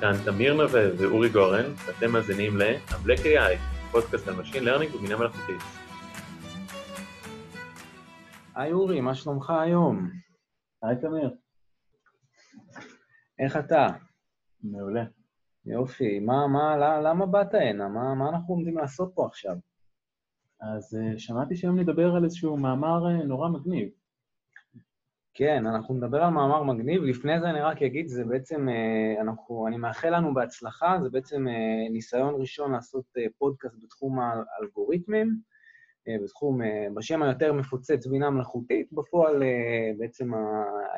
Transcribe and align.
כאן 0.00 0.12
תמיר 0.24 0.54
נווה 0.54 0.82
ואורי 0.98 1.28
גורן, 1.28 1.64
ואתם 1.86 2.12
מאזינים 2.12 2.56
ל-Black 2.56 3.18
AI, 3.18 3.58
פודקאסט 3.90 4.28
על 4.28 4.34
Machine 4.34 4.62
Learning 4.62 4.96
ובינה 4.96 5.16
מלאכותית. 5.16 5.60
היי 8.54 8.72
אורי, 8.72 9.00
מה 9.00 9.14
שלומך 9.14 9.50
היום? 9.50 10.10
היי 10.82 10.96
תמיר. 11.00 11.36
איך 13.38 13.56
אתה? 13.56 13.86
מעולה. 14.62 15.04
יופי. 15.66 16.20
מה, 16.20 16.46
מה, 16.46 16.76
למה 17.00 17.26
באת 17.26 17.54
הנה? 17.54 17.88
מה, 17.88 18.14
מה 18.14 18.28
אנחנו 18.28 18.54
עומדים 18.54 18.78
לעשות 18.78 19.12
פה 19.14 19.26
עכשיו? 19.26 19.56
אז 20.60 20.94
uh, 20.94 21.18
שמעתי 21.18 21.56
שהיום 21.56 21.78
נדבר 21.78 22.14
על 22.14 22.24
איזשהו 22.24 22.56
מאמר 22.56 23.06
uh, 23.06 23.24
נורא 23.24 23.48
מגניב. 23.48 23.88
כן, 25.38 25.66
אנחנו 25.66 25.94
נדבר 25.94 26.22
על 26.22 26.30
מאמר 26.30 26.62
מגניב. 26.62 27.02
לפני 27.02 27.40
זה 27.40 27.50
אני 27.50 27.60
רק 27.60 27.82
אגיד, 27.82 28.08
זה 28.08 28.24
בעצם, 28.24 28.68
uh, 28.68 29.20
אנחנו, 29.20 29.66
אני 29.66 29.76
מאחל 29.76 30.16
לנו 30.16 30.34
בהצלחה, 30.34 30.98
זה 31.02 31.10
בעצם 31.10 31.46
uh, 31.48 31.92
ניסיון 31.92 32.34
ראשון 32.40 32.72
לעשות 32.72 33.04
uh, 33.18 33.30
פודקאסט 33.38 33.76
בתחום 33.82 34.18
האלגוריתמים. 34.18 35.40
אה, 36.08 36.16
בתחום, 36.24 36.62
אה, 36.62 36.86
בשם 36.94 37.22
היותר 37.22 37.52
מפוצץ 37.52 38.06
בינה 38.06 38.30
מלאכותית, 38.30 38.92
בפועל 38.92 39.42
אה, 39.42 39.90
בעצם 39.98 40.30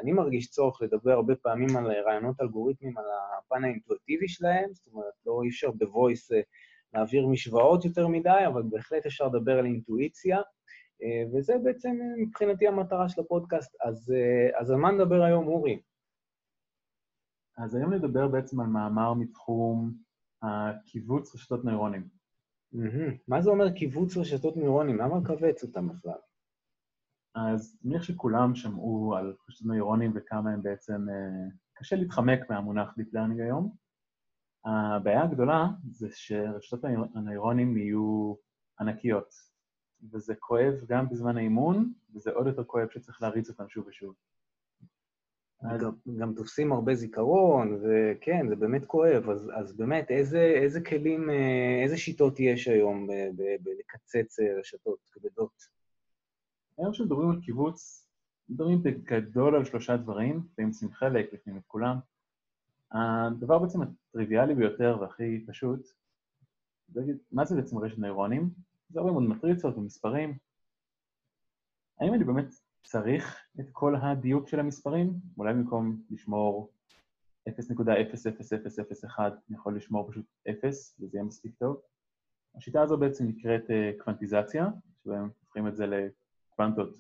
אני 0.01 0.13
מרגיש 0.13 0.51
צורך 0.51 0.83
לדבר 0.83 1.13
הרבה 1.13 1.35
פעמים 1.37 1.77
על 1.77 1.91
רעיונות 2.07 2.41
אלגוריתמיים, 2.41 2.99
על 2.99 3.05
הפן 3.39 3.65
האינטואטיבי 3.65 4.29
שלהם, 4.29 4.71
זאת 4.73 4.87
אומרת, 4.93 5.13
לא 5.27 5.41
אי 5.43 5.49
אפשר 5.49 5.71
בוויס 5.71 6.31
להעביר 6.95 7.27
משוואות 7.27 7.85
יותר 7.85 8.09
מדי, 8.09 8.45
אבל 8.47 8.63
בהחלט 8.71 9.07
אפשר 9.07 9.27
לדבר 9.27 9.59
על 9.59 9.65
אינטואיציה, 9.65 10.41
וזה 11.33 11.55
בעצם 11.65 11.97
מבחינתי 12.19 12.69
המטרה 12.69 13.09
של 13.09 13.21
הפודקאסט. 13.21 13.77
אז, 13.85 14.13
אז 14.61 14.71
על 14.71 14.77
מה 14.77 14.91
נדבר 14.91 15.23
היום, 15.23 15.47
אורי? 15.47 15.81
אז 17.57 17.75
היום 17.75 17.93
נדבר 17.93 18.29
בעצם 18.29 18.61
על 18.61 18.67
מאמר 18.67 19.15
מתחום 19.15 19.95
הקיבוץ 20.43 21.35
רשתות 21.35 21.65
נוירונים. 21.65 22.09
מה 23.29 23.41
זה 23.41 23.51
אומר 23.51 23.71
קיבוץ 23.71 24.17
רשתות 24.17 24.57
נוירונים? 24.57 24.97
למה 24.99 25.19
לכווץ 25.19 25.63
אותם 25.63 25.89
בכלל? 25.89 26.19
אז 27.35 27.79
נניח 27.85 28.03
שכולם 28.03 28.55
שמעו 28.55 29.15
על 29.17 29.35
רשתות 29.49 29.67
נוירונים 29.67 30.13
וכמה 30.15 30.51
הם 30.51 30.63
בעצם... 30.63 31.07
אה, 31.09 31.49
קשה 31.79 31.97
להתחמק 31.97 32.51
מהמונח 32.51 32.95
Deep 32.99 33.15
Learning 33.15 33.43
היום. 33.43 33.75
הבעיה 34.65 35.23
הגדולה 35.23 35.67
זה 35.91 36.09
שרשתות 36.11 36.85
הנוירונים 37.15 37.77
יהיו 37.77 38.35
ענקיות, 38.81 39.35
וזה 40.13 40.35
כואב 40.35 40.75
גם 40.89 41.09
בזמן 41.09 41.37
האימון, 41.37 41.93
וזה 42.15 42.31
עוד 42.31 42.47
יותר 42.47 42.65
כואב 42.65 42.89
שצריך 42.91 43.23
להריץ 43.23 43.49
אותם 43.49 43.69
שוב 43.69 43.87
ושוב. 43.87 44.15
גם, 45.63 45.91
גם 46.19 46.35
תופסים 46.35 46.73
הרבה 46.73 46.95
זיכרון, 46.95 47.81
וכן, 47.83 48.49
זה 48.49 48.57
באמת 48.57 48.85
כואב. 48.85 49.31
אז, 49.31 49.51
אז 49.55 49.77
באמת, 49.77 50.11
איזה, 50.11 50.41
איזה 50.41 50.81
כלים, 50.81 51.31
אה, 51.31 51.83
איזה 51.83 51.97
שיטות 51.97 52.41
יש 52.41 52.69
היום 52.69 53.07
בלקצץ 53.63 54.41
אה, 54.41 54.59
רשתות 54.59 54.99
כבדות? 55.13 55.63
היום 56.79 56.93
כשמדברים 56.93 57.31
על 57.31 57.41
קיבוץ, 57.41 58.09
מדברים 58.49 58.83
בגדול 58.83 59.55
על 59.55 59.65
שלושה 59.65 59.97
דברים, 59.97 60.43
לפעמים 60.53 60.69
עושים 60.69 60.93
חלק, 60.93 61.33
לפעמים 61.33 61.59
את 61.59 61.67
כולם. 61.67 61.99
הדבר 62.93 63.59
בעצם 63.59 63.79
הטריוויאלי 63.83 64.55
ביותר 64.55 64.99
והכי 65.01 65.47
פשוט, 65.47 65.89
מה 67.33 67.45
זה 67.45 67.57
בעצם 67.57 67.79
רשת 67.79 67.99
נוירונים? 67.99 68.51
זה 68.89 69.01
הרבה 69.01 69.13
מאוד 69.13 69.23
מטריצות 69.23 69.77
ומספרים. 69.77 70.39
האם 72.01 72.15
אני 72.15 72.25
באמת 72.25 72.47
צריך 72.83 73.39
את 73.61 73.67
כל 73.73 73.97
הדיוק 73.97 74.49
של 74.49 74.61
המספרים, 74.61 75.13
אולי 75.39 75.55
במקום 75.55 76.03
לשמור 76.11 76.73
0.00001, 77.49 77.51
אני 79.19 79.57
יכול 79.57 79.77
לשמור 79.77 80.11
פשוט 80.11 80.27
0, 80.51 80.97
וזה 81.01 81.17
יהיה 81.17 81.25
מספיק 81.25 81.55
טוב. 81.59 81.81
השיטה 82.55 82.83
הזו 82.83 82.99
בעצם 82.99 83.25
נקראת 83.27 83.63
uh, 83.63 84.03
קוונטיזציה, 84.05 84.67
שבהם 85.05 85.29
הופכים 85.41 85.69
את 85.69 85.77
זה 85.77 85.87
לקוונטות 85.87 86.97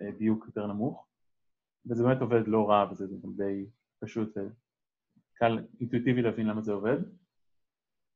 uh, 0.00 0.04
דיוק 0.18 0.44
יותר 0.46 0.66
נמוך, 0.66 1.06
וזה 1.86 2.02
באמת 2.02 2.20
עובד 2.20 2.48
לא 2.48 2.70
רע, 2.70 2.90
וזה 2.90 3.06
גם 3.22 3.32
די 3.36 3.66
פשוט, 3.98 4.36
uh, 4.36 4.40
קל 5.34 5.66
אינטואיטיבי 5.80 6.22
להבין 6.22 6.46
למה 6.46 6.62
זה 6.62 6.72
עובד. 6.72 6.98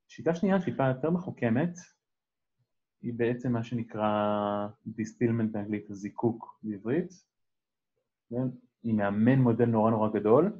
שיטה 0.09 0.35
שנייה, 0.35 0.65
טיפה 0.65 0.89
יותר 0.89 1.11
מחוכמת, 1.11 1.79
היא 3.05 3.15
בעצם 3.17 3.53
מה 3.53 3.65
שנקרא 3.65 4.69
דיסטילמנט 4.87 5.53
באנגלית, 5.53 5.87
זיקוק 5.91 6.61
בעברית. 6.63 7.13
כן? 8.31 8.49
היא 8.83 8.95
מאמן 8.95 9.39
מודל 9.39 9.65
נורא 9.65 9.91
נורא 9.91 10.09
גדול, 10.09 10.53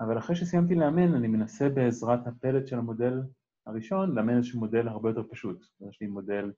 אבל 0.00 0.18
אחרי 0.18 0.36
שסיימתי 0.36 0.74
לאמן, 0.74 1.14
אני 1.14 1.28
מנסה 1.28 1.68
בעזרת 1.68 2.26
הפלט 2.26 2.66
של 2.66 2.78
המודל 2.78 3.22
הראשון 3.66 4.14
לאמן 4.14 4.36
איזשהו 4.36 4.60
מודל 4.60 4.88
הרבה 4.88 5.10
יותר 5.10 5.22
פשוט. 5.30 5.66
יש 5.88 5.98
לי 6.00 6.06
מודל 6.06 6.52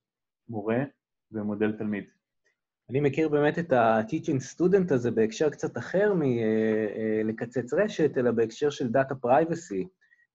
מורה 0.48 0.84
ומודל 1.32 1.72
תלמיד. 1.72 2.04
אני 2.90 3.00
מכיר 3.00 3.28
באמת 3.28 3.58
את 3.58 3.72
ה- 3.72 3.87
teacher 3.87 4.40
student 4.54 4.94
הזה 4.94 5.10
בהקשר 5.10 5.50
קצת 5.50 5.78
אחר 5.78 6.14
מלקצץ 6.14 7.74
אה, 7.74 7.78
אה, 7.78 7.84
רשת, 7.84 8.18
אלא 8.18 8.30
בהקשר 8.30 8.70
של 8.70 8.88
data 8.88 9.14
privacy. 9.14 9.88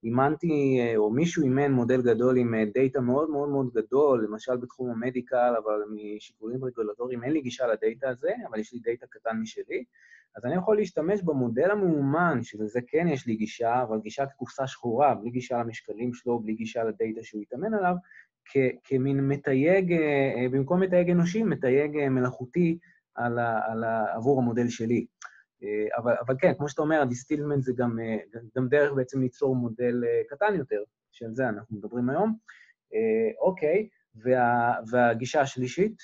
אימנתי, 0.05 0.79
אה, 0.79 0.97
או 0.97 1.11
מישהו 1.11 1.43
אימן 1.43 1.71
מודל 1.71 2.01
גדול 2.01 2.37
עם 2.37 2.55
דאטה 2.73 3.01
מאוד 3.01 3.29
מאוד 3.29 3.49
מאוד 3.49 3.69
גדול, 3.73 4.27
למשל 4.29 4.57
בתחום 4.57 4.89
ה 4.91 4.98
medical, 4.98 5.53
אבל 5.63 5.81
משיקולים 5.95 6.65
רגולטוריים 6.65 7.23
אין 7.23 7.31
לי 7.31 7.41
גישה 7.41 7.67
לדאטה 7.67 8.09
הזה, 8.09 8.31
אבל 8.49 8.59
יש 8.59 8.73
לי 8.73 8.79
דאטה 8.79 9.05
קטן 9.09 9.37
משלי, 9.41 9.83
אז 10.35 10.45
אני 10.45 10.55
יכול 10.55 10.77
להשתמש 10.77 11.21
במודל 11.21 11.71
המאומן, 11.71 12.39
שלזה 12.43 12.79
כן 12.87 13.07
יש 13.07 13.27
לי 13.27 13.35
גישה, 13.35 13.83
אבל 13.83 13.99
גישה 13.99 14.25
כקופסה 14.25 14.67
שחורה, 14.67 15.15
בלי 15.15 15.29
גישה 15.29 15.57
למשקלים 15.57 16.13
שלו, 16.13 16.39
בלי 16.39 16.53
גישה 16.53 16.83
לדאטה 16.83 17.23
שהוא 17.23 17.41
התאמן 17.41 17.73
עליו, 17.73 17.95
כמין 18.83 19.27
מתייג, 19.27 19.93
אה, 19.93 20.45
במקום 20.51 20.79
מתייג 20.79 21.09
אנושי, 21.09 21.43
מתייג 21.43 22.07
מלאכותי 22.09 22.77
על 23.15 23.39
ה, 23.39 23.59
על 23.71 23.83
ה, 23.83 24.15
עבור 24.15 24.41
המודל 24.41 24.67
שלי. 24.67 25.05
אה, 25.63 25.97
אבל, 25.97 26.13
אבל 26.25 26.35
כן, 26.39 26.53
כמו 26.57 26.69
שאתה 26.69 26.81
אומר, 26.81 27.01
ה 27.01 27.06
distillment 27.06 27.63
זה 27.63 27.73
גם, 27.77 27.99
אה, 27.99 28.17
גם 28.57 28.67
דרך 28.67 28.93
בעצם 28.93 29.21
ליצור 29.21 29.55
מודל 29.55 30.03
אה, 30.03 30.21
קטן 30.29 30.55
יותר, 30.55 30.83
שעל 31.11 31.33
זה 31.33 31.49
אנחנו 31.49 31.77
מדברים 31.77 32.09
היום. 32.09 32.37
אוקיי, 33.41 33.89
וה, 34.15 34.73
והגישה 34.91 35.41
השלישית? 35.41 35.97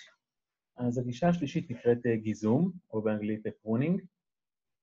אז 0.78 0.98
הגישה 0.98 1.30
השלישית 1.30 1.72
נקראת 1.72 2.08
גיזום, 2.16 2.72
או 2.94 3.02
באנגלית 3.02 3.48
pruning. 3.62 4.02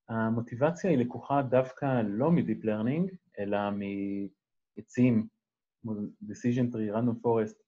המוטיבציה 0.08 0.90
היא 0.90 0.98
לקוחה 0.98 1.42
דווקא 1.42 2.02
לא 2.04 2.30
מ-Deep 2.30 2.64
Learning, 2.64 3.16
אלא 3.38 3.58
מעצים, 3.70 5.26
כמו 5.82 5.92
Decision 6.22 6.74
Tree, 6.74 6.94
Random 6.94 7.24
Forest, 7.24 7.62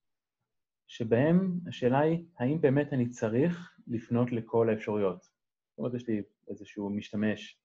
שבהם 0.87 1.61
השאלה 1.69 1.99
היא, 1.99 2.25
האם 2.39 2.61
באמת 2.61 2.93
אני 2.93 3.09
צריך 3.09 3.77
לפנות 3.87 4.33
לכל 4.33 4.69
האפשרויות? 4.71 5.30
זאת 5.81 5.85
אומרת, 5.85 6.01
יש 6.01 6.09
לי 6.09 6.23
איזשהו 6.49 6.91
משתמש 6.91 7.61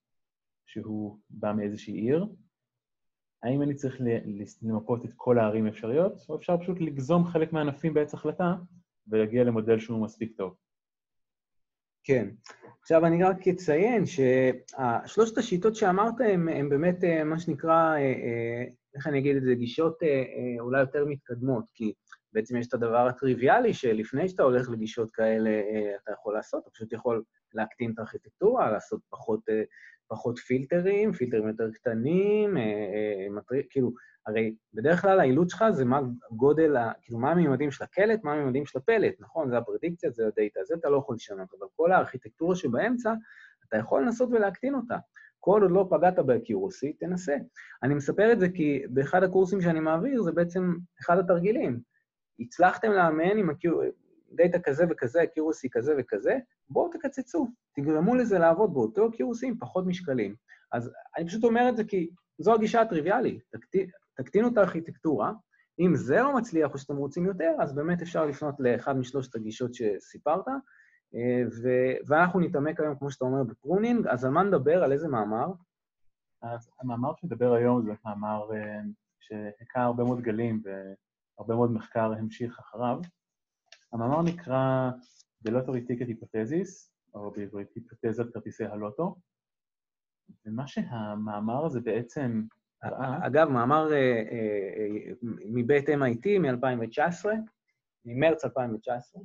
שהוא 0.65 1.19
בא 1.29 1.53
מאיזושהי 1.53 1.93
עיר, 1.93 2.25
האם 3.43 3.61
אני 3.61 3.75
צריך 3.75 4.01
למפות 4.61 5.05
את 5.05 5.09
כל 5.15 5.39
הערים 5.39 5.65
האפשריות, 5.65 6.13
או 6.29 6.35
אפשר 6.35 6.57
פשוט 6.57 6.81
לגזום 6.81 7.25
חלק 7.25 7.53
מהענפים 7.53 7.93
בעץ 7.93 8.13
החלטה 8.13 8.55
ולהגיע 9.07 9.43
למודל 9.43 9.79
שהוא 9.79 10.03
מספיק 10.03 10.37
טוב? 10.37 10.55
כן. 12.03 12.29
עכשיו, 12.81 13.05
אני 13.05 13.23
רק 13.23 13.47
אציין 13.47 14.03
ששלושת 14.05 15.37
השיטות 15.37 15.75
שאמרת 15.75 16.13
הן 16.19 16.69
באמת 16.69 17.03
אה, 17.03 17.23
מה 17.23 17.39
שנקרא, 17.39 17.93
אה, 17.93 17.97
אה, 17.97 18.65
איך 18.95 19.07
אני 19.07 19.19
אגיד 19.19 19.35
את 19.35 19.43
זה, 19.43 19.55
גישות 19.55 19.97
אולי 20.59 20.79
יותר 20.79 21.05
מתקדמות, 21.05 21.65
כי 21.73 21.93
בעצם 22.33 22.57
יש 22.57 22.67
את 22.67 22.73
הדבר 22.73 23.07
הטריוויאלי 23.07 23.73
שלפני 23.73 24.29
שאתה 24.29 24.43
הולך 24.43 24.69
לגישות 24.69 25.11
כאלה, 25.11 25.49
אתה 26.03 26.11
יכול 26.11 26.33
לעשות, 26.33 26.63
אתה 26.63 26.71
פשוט 26.71 26.93
יכול 26.93 27.23
להקטין 27.55 27.91
את 27.93 27.99
הארכיטקטורה, 27.99 28.71
לעשות 28.71 29.01
פחות, 29.09 29.49
אה, 29.49 29.63
פחות 30.07 30.39
פילטרים, 30.39 31.13
פילטרים 31.13 31.47
יותר 31.47 31.71
קטנים, 31.71 32.57
אה, 32.57 32.63
אה, 32.63 33.29
מטרי, 33.29 33.63
כאילו, 33.69 33.91
הרי 34.27 34.55
בדרך 34.73 35.01
כלל 35.01 35.19
האילוץ 35.19 35.51
שלך 35.51 35.65
זה 35.71 35.85
מה 35.85 35.99
גודל, 36.31 36.75
כאילו, 37.01 37.19
מה 37.19 37.31
הממדים 37.31 37.71
של 37.71 37.83
הקלט, 37.83 38.23
מה 38.23 38.33
הממדים 38.33 38.65
של 38.65 38.77
הפלט, 38.77 39.15
נכון? 39.19 39.49
זה 39.49 39.57
הפרדיקציה, 39.57 40.11
זה 40.11 40.27
הדאטה, 40.27 40.59
זה 40.63 40.75
אתה 40.79 40.89
לא 40.89 40.97
יכול 40.97 41.15
לשנות, 41.15 41.49
אבל 41.59 41.67
כל 41.75 41.91
הארכיטקטורה 41.91 42.55
שבאמצע, 42.55 43.13
אתה 43.67 43.77
יכול 43.77 44.01
לנסות 44.01 44.29
ולהקטין 44.31 44.75
אותה. 44.75 44.97
כל 45.39 45.61
עוד 45.61 45.71
לא 45.71 45.87
פגעת 45.89 46.19
ב 46.19 46.27
accuracy, 46.27 46.93
תנסה. 46.93 47.35
אני 47.83 47.93
מספר 47.93 48.31
את 48.31 48.39
זה 48.39 48.49
כי 48.49 48.83
באחד 48.89 49.23
הקורסים 49.23 49.61
שאני 49.61 49.79
מעביר, 49.79 50.21
זה 50.21 50.31
בעצם 50.31 50.75
אחד 51.01 51.17
התרגילים. 51.17 51.79
הצלחתם 52.39 52.91
לאמן 52.91 53.37
עם 53.37 53.49
data 54.31 54.59
כזה 54.59 54.85
וכזה, 54.89 55.23
accuracy 55.23 55.69
כזה 55.71 55.93
וכזה, 55.97 56.37
בואו 56.69 56.89
תקצצו, 56.91 57.47
תגרמו 57.75 58.15
לזה 58.15 58.39
לעבוד 58.39 58.73
באותו 58.73 59.09
accuracy 59.09 59.47
עם 59.47 59.57
פחות 59.59 59.85
משקלים. 59.87 60.35
אז 60.71 60.91
אני 61.17 61.27
פשוט 61.27 61.43
אומר 61.43 61.69
את 61.69 61.77
זה 61.77 61.83
כי 61.83 62.09
זו 62.37 62.53
הגישה 62.53 62.81
הטריוויאלית, 62.81 63.43
תקטין, 63.51 63.89
תקטינו 64.15 64.47
את 64.47 64.57
הארכיטקטורה, 64.57 65.31
אם 65.79 65.95
זה 65.95 66.15
לא 66.15 66.35
מצליח 66.35 66.73
או 66.73 66.77
שאתם 66.77 66.95
רוצים 66.95 67.25
יותר, 67.25 67.51
אז 67.59 67.75
באמת 67.75 68.01
אפשר 68.01 68.25
לפנות 68.25 68.55
לאחד 68.59 68.97
משלושת 68.97 69.35
הגישות 69.35 69.73
שסיפרת, 69.73 70.47
ו- 71.63 71.95
ואנחנו 72.07 72.39
נתעמק 72.39 72.79
היום, 72.79 72.95
כמו 72.95 73.11
שאתה 73.11 73.25
אומר, 73.25 73.43
בפרונינג, 73.43 74.07
אז 74.07 74.25
על 74.25 74.31
מה 74.31 74.43
נדבר? 74.43 74.83
על 74.83 74.91
איזה 74.91 75.07
מאמר? 75.07 75.47
אז 76.41 76.69
המאמר 76.79 77.11
שמדבר 77.15 77.53
היום 77.53 77.85
זה 77.85 77.91
מאמר 78.05 78.53
אה, 78.55 78.79
שהכה 79.19 79.83
הרבה 79.83 80.03
מאוד 80.03 80.21
גלים 80.21 80.61
והרבה 80.63 81.55
מאוד 81.55 81.71
מחקר 81.71 82.13
המשיך 82.13 82.59
אחריו. 82.59 82.99
המאמר 83.95 84.21
נקרא 84.21 84.91
The 85.47 85.51
Lottery 85.51 85.89
Ticket 85.89 86.09
Hypothesis, 86.09 86.91
או 87.13 87.31
בעברית 87.31 87.75
היפותזת 87.75 88.33
כרטיסי 88.33 88.65
הלוטו, 88.65 89.15
ומה 90.45 90.67
שהמאמר 90.67 91.65
הזה 91.65 91.81
בעצם. 91.81 92.43
אגב, 93.21 93.49
מאמר 93.49 93.93
אה, 93.93 94.23
אה, 94.31 95.13
מבית 95.45 95.89
MIT 95.89 96.39
מ-2019, 96.39 97.25
ממרץ 98.05 98.45
2019, 98.45 99.21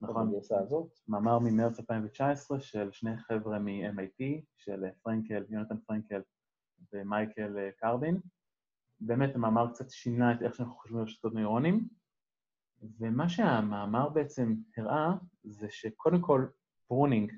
נכון, 0.00 0.30
בגרסה 0.30 0.58
הזאת. 0.58 0.98
מאמר 1.08 1.38
ממרץ 1.38 1.80
2019 1.80 2.60
של 2.60 2.92
שני 2.92 3.18
חבר'ה 3.18 3.58
מ-MIT, 3.58 4.24
של 4.56 4.84
פרנקל, 5.02 5.44
יונתן 5.48 5.76
פרנקל 5.86 6.20
ומייקל 6.92 7.58
אה, 7.58 7.70
קרבין. 7.78 8.20
באמת 9.00 9.34
המאמר 9.34 9.72
קצת 9.72 9.90
שינה 9.90 10.32
את 10.32 10.42
איך 10.42 10.54
שאנחנו 10.54 10.74
חושבים 10.74 10.98
על 10.98 11.04
רשתות 11.04 11.34
נוירונים, 11.34 11.88
ומה 12.98 13.28
שהמאמר 13.28 14.08
בעצם 14.08 14.54
הראה 14.76 15.14
זה 15.44 15.66
שקודם 15.70 16.20
כל 16.20 16.46
pruning 16.88 17.32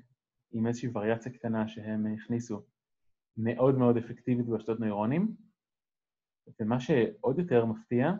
עם 0.51 0.67
איזושהי 0.67 0.89
וריאציה 0.93 1.31
קטנה 1.31 1.67
שהם 1.67 2.05
הכניסו 2.13 2.61
מאוד 3.37 3.77
מאוד 3.77 3.97
אפקטיבית 3.97 4.45
ברשתות 4.45 4.79
נוירונים, 4.79 5.35
ומה 6.59 6.79
שעוד 6.79 7.39
יותר 7.39 7.65
מפתיע 7.65 8.11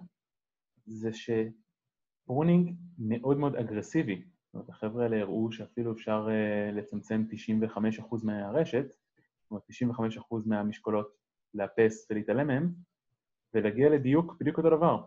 זה 0.85 1.09
שפרונינג 1.13 2.75
מאוד 2.97 3.37
מאוד 3.37 3.55
אגרסיבי. 3.55 4.23
זאת 4.45 4.53
אומרת, 4.53 4.69
החבר'ה 4.69 5.03
האלה 5.03 5.21
הראו 5.21 5.51
שאפילו 5.51 5.91
אפשר 5.91 6.27
uh, 6.27 6.75
לצמצם 6.75 7.23
95% 7.77 7.79
מהרשת, 8.23 8.85
זאת 9.41 9.51
אומרת 9.51 9.63
95% 9.63 10.35
מהמשקולות 10.45 11.07
לאפס 11.53 12.07
ולהתעלם 12.09 12.47
מהם, 12.47 12.73
ולהגיע 13.53 13.89
לדיוק 13.89 14.35
בדיוק 14.39 14.57
אותו 14.57 14.69
דבר. 14.69 15.03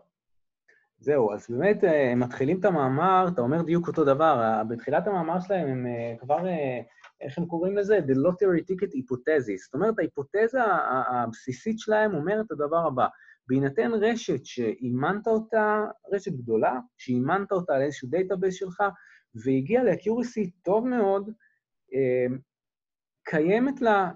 זהו, 1.01 1.33
אז 1.33 1.47
באמת 1.49 1.83
אה, 1.83 2.11
הם 2.11 2.19
מתחילים 2.19 2.59
את 2.59 2.65
המאמר, 2.65 3.25
אתה 3.33 3.41
אומר 3.41 3.61
דיוק 3.61 3.87
אותו 3.87 4.05
דבר, 4.05 4.61
בתחילת 4.69 5.07
המאמר 5.07 5.39
שלהם 5.39 5.67
הם 5.67 5.85
אה, 5.85 6.15
כבר, 6.19 6.47
אה, 6.47 6.81
איך 7.21 7.37
הם 7.37 7.45
קוראים 7.45 7.77
לזה? 7.77 7.99
The 7.99 8.11
Lottery 8.11 8.61
Ticket 8.61 8.91
Hypothesis. 8.95 9.63
זאת 9.63 9.73
אומרת, 9.73 9.99
ההיפותזה 9.99 10.59
הבסיסית 11.07 11.79
שלהם 11.79 12.13
אומרת 12.13 12.45
את 12.45 12.51
הדבר 12.51 12.87
הבא, 12.87 13.07
בהינתן 13.47 13.91
רשת 13.93 14.45
שאימנת 14.45 15.27
אותה, 15.27 15.85
רשת 16.13 16.31
גדולה, 16.31 16.79
שאימנת 16.97 17.51
אותה 17.51 17.75
על 17.75 17.81
איזשהו 17.81 18.09
database 18.09 18.55
שלך, 18.55 18.83
והגיעה 19.45 19.83
ל 19.83 19.91
accuracy 19.91 20.51
טוב 20.61 20.87
מאוד, 20.87 21.29
קיימת 23.23 23.81
לה 23.81 24.11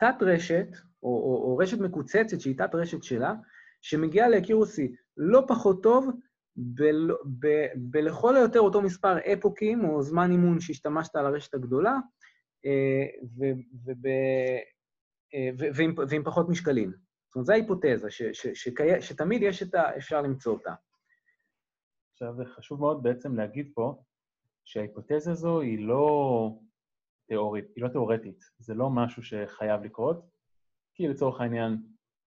תת-רשת, 0.00 0.66
או, 1.02 1.08
או, 1.08 1.42
או 1.44 1.56
רשת 1.56 1.78
מקוצצת 1.78 2.40
שהיא 2.40 2.58
תת-רשת 2.58 3.02
שלה, 3.02 3.34
שמגיעה 3.82 4.28
ל 4.28 4.35
accuracy 4.35 4.94
לא 5.22 5.44
פחות 5.48 5.82
טוב, 5.82 6.10
בלכל 7.76 8.36
היותר 8.36 8.60
אותו 8.60 8.82
מספר 8.82 9.18
אפוקים 9.32 9.84
או 9.84 10.02
זמן 10.02 10.30
אימון 10.30 10.60
שהשתמשת 10.60 11.16
על 11.16 11.26
הרשת 11.26 11.54
הגדולה, 11.54 11.96
אה, 12.66 13.06
אה, 15.34 15.50
ועם, 16.08 16.24
פחות 16.24 16.48
משקלים. 16.48 16.90
זאת 16.90 17.34
אומרת, 17.34 17.46
זו 17.46 17.52
ההיפותזה, 17.52 18.08
שתמיד 19.00 19.42
יש 19.42 19.62
את 19.62 19.74
ה... 19.74 19.96
אפשר 19.96 20.22
למצוא 20.22 20.52
אותה. 20.52 20.74
עכשיו, 22.12 22.34
זה 22.36 22.44
חשוב 22.44 22.80
מאוד 22.80 23.02
בעצם 23.02 23.34
להגיד 23.36 23.70
פה 23.74 24.02
שההיפותזה 24.64 25.30
הזו 25.30 25.60
היא 25.60 25.86
לא 25.86 26.58
תיאורית, 27.28 27.64
היא 27.76 27.84
לא 27.84 27.88
תיאורטית, 27.88 28.44
זה 28.58 28.74
לא 28.74 28.90
משהו 28.90 29.22
שחייב 29.22 29.82
לקרות, 29.82 30.24
כי 30.94 31.08
לצורך 31.08 31.40
העניין, 31.40 31.76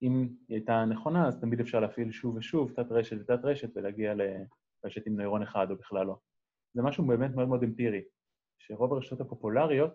אם 0.01 0.27
היא 0.47 0.57
הייתה 0.57 0.85
נכונה, 0.85 1.27
אז 1.27 1.39
תמיד 1.39 1.59
אפשר 1.59 1.79
להפעיל 1.79 2.11
שוב 2.11 2.35
ושוב 2.35 2.71
תת 2.75 2.91
רשת 2.91 3.17
ותת 3.21 3.39
רשת 3.43 3.69
ולהגיע 3.75 4.13
לרשת 4.13 5.07
עם 5.07 5.15
נוירון 5.15 5.41
אחד 5.41 5.71
או 5.71 5.75
בכלל 5.75 6.05
לא. 6.05 6.17
זה 6.73 6.81
משהו 6.81 7.07
באמת 7.07 7.35
מאוד 7.35 7.47
מאוד 7.47 7.63
אמפירי, 7.63 8.01
שרוב 8.59 8.93
הרשתות 8.93 9.21
הפופולריות, 9.21 9.93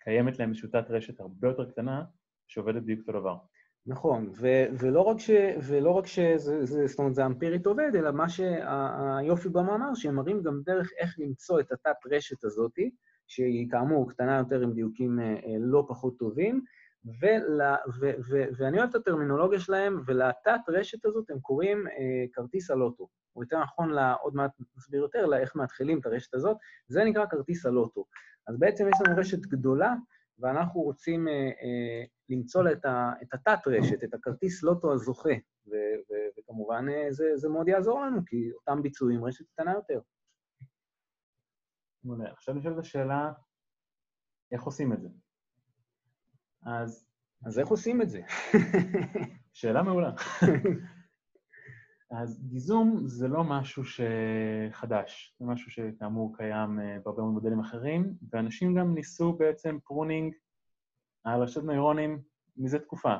קיימת 0.00 0.38
להן 0.38 0.48
איזושהי 0.48 0.68
תת 0.68 0.84
רשת 0.90 1.20
הרבה 1.20 1.48
יותר 1.48 1.70
קטנה, 1.70 2.04
שעובדת 2.48 2.82
בדיוק 2.82 3.00
אותו 3.00 3.20
דבר. 3.20 3.36
נכון, 3.86 4.30
ו- 4.40 4.66
ולא 4.80 5.00
רק, 5.00 5.18
ש- 5.18 5.56
ולא 5.68 5.90
רק 5.90 6.06
שזה, 6.06 6.64
זה, 6.64 6.86
זאת 6.86 6.98
אומרת, 6.98 7.14
זה 7.14 7.26
אמפירית 7.26 7.66
עובד, 7.66 7.90
אלא 7.94 8.10
מה 8.10 8.28
שהיופי 8.28 9.48
במאמר, 9.48 9.94
שהם 9.94 10.14
מראים 10.14 10.42
גם 10.42 10.60
דרך 10.64 10.90
איך 10.98 11.14
למצוא 11.18 11.60
את 11.60 11.72
התת 11.72 11.96
רשת 12.10 12.44
הזאתי, 12.44 12.90
שהיא 13.26 13.70
כאמור 13.70 14.10
קטנה 14.10 14.38
יותר 14.38 14.60
עם 14.60 14.72
דיוקים 14.72 15.20
אה, 15.20 15.24
אה, 15.24 15.56
לא 15.58 15.84
פחות 15.88 16.18
טובים, 16.18 16.64
ול, 17.04 17.60
ו, 18.00 18.10
ו, 18.30 18.44
ואני 18.56 18.78
אוהב 18.78 18.90
את 18.90 18.94
הטרמינולוגיה 18.94 19.60
שלהם, 19.60 20.00
ולתת 20.06 20.60
רשת 20.68 21.04
הזאת 21.04 21.30
הם 21.30 21.40
קוראים 21.40 21.86
אה, 21.86 22.24
כרטיס 22.32 22.70
הלוטו. 22.70 23.08
או 23.36 23.42
יותר 23.42 23.60
נכון, 23.62 23.90
לה, 23.90 24.12
עוד 24.12 24.34
מעט 24.34 24.50
נסביר 24.76 25.00
יותר 25.00 25.26
לאיך 25.26 25.56
מתחילים 25.56 26.00
את 26.00 26.06
הרשת 26.06 26.34
הזאת, 26.34 26.56
זה 26.88 27.04
נקרא 27.04 27.26
כרטיס 27.26 27.66
הלוטו. 27.66 28.04
אז 28.46 28.58
בעצם 28.58 28.88
יש 28.88 28.98
לנו 29.06 29.16
רשת 29.20 29.40
גדולה, 29.40 29.94
ואנחנו 30.38 30.80
רוצים 30.80 31.28
אה, 31.28 31.32
אה, 31.32 32.04
למצוא 32.28 32.62
לה 32.62 32.72
את 33.22 33.34
התת-רשת, 33.34 34.04
את 34.04 34.14
הכרטיס 34.14 34.62
לוטו 34.62 34.92
הזוכה, 34.92 35.34
ו, 35.66 35.72
ו, 36.10 36.14
וכמובן 36.38 36.86
אה, 36.88 37.12
זה, 37.12 37.24
זה 37.36 37.48
מאוד 37.48 37.68
יעזור 37.68 38.00
לנו, 38.00 38.20
כי 38.26 38.52
אותם 38.52 38.82
ביצועים 38.82 39.24
רשת 39.24 39.44
קטנה 39.46 39.72
יותר. 39.72 40.00
מעולה. 42.04 42.32
עכשיו 42.32 42.54
נשאלת 42.54 42.78
השאלה, 42.78 43.32
איך 44.52 44.62
עושים 44.62 44.92
את 44.92 45.00
זה? 45.02 45.08
אז... 46.66 47.06
אז 47.46 47.58
איך 47.58 47.68
עושים 47.68 48.02
את 48.02 48.10
זה? 48.10 48.20
שאלה 49.52 49.82
מעולה. 49.82 50.10
אז 52.10 52.48
גיזום 52.48 53.06
זה 53.06 53.28
לא 53.28 53.44
משהו 53.44 53.82
שחדש, 53.84 55.36
זה 55.38 55.46
משהו 55.46 55.70
שכאמור 55.70 56.36
קיים 56.36 56.80
אה, 56.80 56.98
בהרבה 57.04 57.22
מאוד 57.22 57.32
מודלים 57.32 57.60
אחרים, 57.60 58.14
ואנשים 58.32 58.74
גם 58.74 58.94
ניסו 58.94 59.32
בעצם 59.32 59.78
pruning 59.84 60.34
על 61.24 61.42
רשת 61.42 61.62
נוירונים 61.62 62.22
מזה 62.56 62.78
תקופה. 62.78 63.14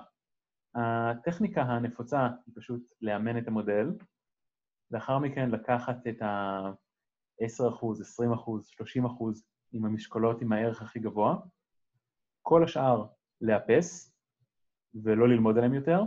הטכניקה 0.75 1.63
הנפוצה 1.63 2.29
היא 2.47 2.55
פשוט 2.57 2.83
לאמן 3.01 3.39
את 3.39 3.49
המודל, 3.49 3.93
לאחר 4.91 5.19
מכן 5.19 5.51
לקחת 5.51 5.97
את 6.09 6.23
ה-10%, 6.23 7.43
20%, 7.43 9.03
30% 9.03 9.05
עם 9.73 9.85
המשקולות 9.85 10.43
עם 10.43 10.53
הערך 10.53 10.83
הכי 10.83 10.99
גבוה, 10.99 11.37
כל 12.43 12.65
השאר 12.65 13.07
לאפס 13.41 14.17
ולא 14.95 15.29
ללמוד 15.29 15.59
עליהם 15.59 15.75
יותר, 15.75 16.03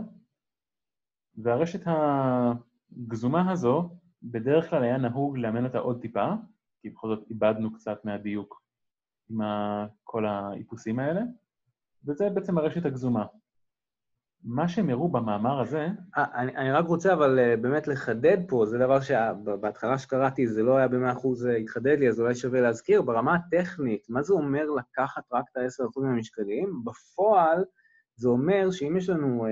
והרשת 1.36 1.80
הגזומה 1.86 3.52
הזו, 3.52 3.90
בדרך 4.22 4.70
כלל 4.70 4.82
היה 4.82 4.98
נהוג 4.98 5.38
לאמן 5.38 5.64
אותה 5.64 5.78
עוד 5.78 6.00
טיפה, 6.00 6.32
כי 6.80 6.90
בכל 6.90 7.08
זאת 7.08 7.30
איבדנו 7.30 7.74
קצת 7.74 8.04
מהדיוק 8.04 8.62
עם 9.30 9.40
כל 10.04 10.26
האיפוסים 10.26 10.98
האלה, 10.98 11.20
וזה 12.04 12.30
בעצם 12.30 12.58
הרשת 12.58 12.84
הגזומה. 12.84 13.26
מה 14.44 14.68
שהם 14.68 14.90
הראו 14.90 15.08
במאמר 15.08 15.60
הזה... 15.60 15.88
아, 16.16 16.20
אני, 16.34 16.56
אני 16.56 16.72
רק 16.72 16.86
רוצה 16.86 17.12
אבל 17.12 17.38
uh, 17.38 17.60
באמת 17.60 17.88
לחדד 17.88 18.38
פה, 18.48 18.66
זה 18.66 18.78
דבר 18.78 19.00
שבהתחלה 19.00 19.98
שקראתי 19.98 20.46
זה 20.46 20.62
לא 20.62 20.76
היה 20.76 20.88
במאה 20.88 21.12
אחוז 21.12 21.46
אה, 21.46 21.56
התחדד 21.56 21.98
לי, 21.98 22.08
אז 22.08 22.20
אולי 22.20 22.34
שווה 22.34 22.60
להזכיר, 22.60 23.02
ברמה 23.02 23.34
הטכנית, 23.34 24.06
מה 24.08 24.22
זה 24.22 24.32
אומר 24.32 24.64
לקחת 24.70 25.22
רק 25.32 25.44
את 25.52 25.56
ה-10% 25.56 26.00
מהמשקלים? 26.02 26.84
בפועל, 26.84 27.64
זה 28.16 28.28
אומר 28.28 28.70
שאם 28.70 28.96
יש 28.96 29.08
לנו, 29.08 29.46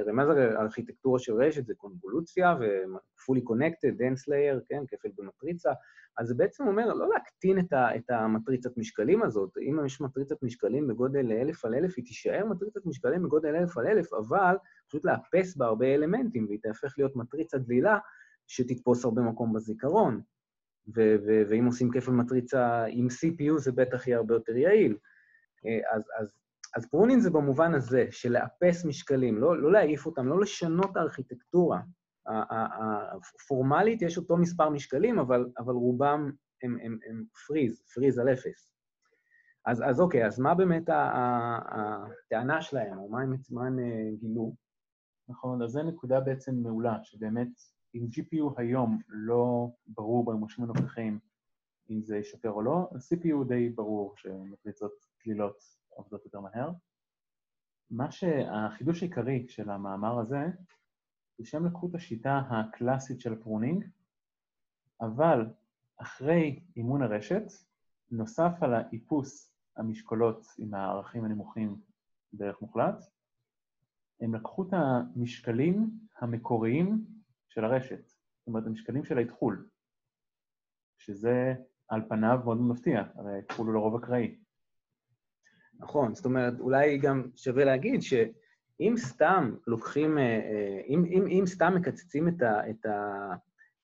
הרי 0.00 0.12
מה 0.12 0.26
זה 0.26 0.60
ארכיטקטורה 0.60 1.18
של 1.18 1.32
רשת? 1.32 1.66
זה 1.66 1.74
קונבולוציה 1.74 2.54
ו-fully 2.60 3.40
connected, 3.40 3.98
dense 3.98 4.28
layer, 4.28 4.60
כן, 4.68 4.82
כפל 4.88 5.08
במטריצה, 5.16 5.72
אז 6.18 6.26
זה 6.26 6.34
בעצם 6.34 6.66
אומר 6.66 6.94
לא 6.94 7.08
להקטין 7.08 7.58
את, 7.58 7.72
ה, 7.72 7.96
את 7.96 8.10
המטריצת 8.10 8.76
משקלים 8.76 9.22
הזאת. 9.22 9.50
אם 9.58 9.86
יש 9.86 10.00
מטריצת 10.00 10.42
משקלים 10.42 10.88
בגודל 10.88 11.32
אלף 11.32 11.64
על 11.64 11.74
אלף, 11.74 11.94
היא 11.96 12.04
תישאר 12.04 12.44
מטריצת 12.46 12.86
משקלים 12.86 13.22
בגודל 13.22 13.56
אלף 13.56 13.78
על 13.78 13.86
אלף, 13.86 14.12
אבל 14.12 14.56
פשוט 14.88 15.04
לאפס 15.04 15.56
בה 15.56 15.66
הרבה 15.66 15.94
אלמנטים, 15.94 16.46
והיא 16.46 16.58
תהפך 16.62 16.94
להיות 16.98 17.16
מטריצה 17.16 17.58
דלילה 17.58 17.98
שתתפוס 18.46 19.04
הרבה 19.04 19.22
מקום 19.22 19.52
בזיכרון. 19.52 20.20
ו- 20.96 21.16
ו- 21.26 21.42
ואם 21.48 21.64
עושים 21.64 21.90
כפל 21.90 22.10
מטריצה 22.10 22.84
עם 22.84 23.06
CPU, 23.06 23.58
זה 23.58 23.72
בטח 23.72 24.06
יהיה 24.06 24.16
הרבה 24.16 24.34
יותר 24.34 24.56
יעיל. 24.56 24.96
אז, 25.92 26.02
אז 26.18 26.43
אז 26.76 26.86
פרונין 26.86 27.20
זה 27.20 27.30
במובן 27.30 27.74
הזה, 27.74 28.06
של 28.10 28.32
לאפס 28.32 28.84
משקלים, 28.84 29.38
לא, 29.38 29.62
לא 29.62 29.72
להעיף 29.72 30.06
אותם, 30.06 30.28
לא 30.28 30.40
לשנות 30.40 30.96
הארכיטקטורה. 30.96 31.80
פורמלית 33.48 34.02
יש 34.02 34.18
אותו 34.18 34.36
מספר 34.36 34.68
משקלים, 34.68 35.18
אבל, 35.18 35.46
אבל 35.58 35.74
רובם 35.74 36.30
הם, 36.62 36.78
הם, 36.82 36.98
הם 37.08 37.24
פריז, 37.46 37.82
פריז 37.94 38.18
על 38.18 38.32
אפס. 38.32 38.74
אז, 39.66 39.82
אז 39.86 40.00
אוקיי, 40.00 40.26
אז 40.26 40.38
מה 40.38 40.54
באמת 40.54 40.88
הטענה 40.88 42.62
שלהם, 42.62 42.98
או 42.98 43.08
מה 43.08 43.22
הם, 43.22 43.32
הם 43.50 43.78
אה, 43.78 44.10
גילו? 44.20 44.54
נכון, 45.28 45.62
אז 45.62 45.70
זו 45.70 45.82
נקודה 45.82 46.20
בעצם 46.20 46.54
מעולה, 46.54 46.98
שבאמת 47.02 47.48
אם 47.94 48.06
GPU 48.12 48.54
היום 48.56 48.98
לא 49.08 49.68
ברור 49.86 50.24
במושים 50.24 50.64
הנוכחיים 50.64 51.18
אם 51.90 52.02
זה 52.02 52.16
ישפר 52.16 52.50
או 52.50 52.62
לא, 52.62 52.88
ב-CPU 52.92 53.48
די 53.48 53.68
ברור 53.68 54.14
שמטריצות 54.16 54.92
קלילות 55.18 55.56
עובדות 55.94 56.24
יותר 56.24 56.40
מהר. 56.40 56.70
מה 57.90 58.10
שהחידוש 58.10 59.02
העיקרי 59.02 59.46
של 59.48 59.70
המאמר 59.70 60.18
הזה, 60.18 60.46
זה 61.38 61.46
שהם 61.46 61.66
לקחו 61.66 61.88
את 61.88 61.94
השיטה 61.94 62.42
הקלאסית 62.50 63.20
של 63.20 63.42
pruning, 63.42 63.84
אבל 65.00 65.46
אחרי 65.96 66.62
אימון 66.76 67.02
הרשת, 67.02 67.42
נוסף 68.10 68.52
על 68.60 68.74
האיפוס 68.74 69.54
המשקולות 69.76 70.46
עם 70.58 70.74
הערכים 70.74 71.24
הנמוכים 71.24 71.80
בערך 72.32 72.62
מוחלט, 72.62 73.04
הם 74.20 74.34
לקחו 74.34 74.62
את 74.62 74.72
המשקלים 74.72 75.90
המקוריים 76.18 77.04
של 77.48 77.64
הרשת, 77.64 78.08
זאת 78.08 78.46
אומרת, 78.46 78.66
המשקלים 78.66 79.04
של 79.04 79.18
האתחול, 79.18 79.68
שזה 80.98 81.54
על 81.88 82.08
פניו 82.08 82.38
מאוד 82.44 82.60
מפתיע, 82.60 83.02
הרי 83.14 83.34
האתחול 83.34 83.66
הוא 83.66 83.74
לרוב 83.74 84.04
אקראי. 84.04 84.38
נכון, 85.80 86.14
זאת 86.14 86.24
אומרת, 86.24 86.60
אולי 86.60 86.98
גם 86.98 87.22
שווה 87.36 87.64
להגיד 87.64 88.02
שאם 88.02 88.94
סתם 88.96 89.54
לוקחים, 89.66 90.18
אה, 90.18 90.22
אה, 90.22 90.80
אם, 90.88 91.04
אם, 91.04 91.26
אם 91.26 91.46
סתם 91.46 91.74
מקצצים 91.76 92.28
את 92.28 92.42
ה... 92.42 92.70
את 92.70 92.86
ה 92.86 93.28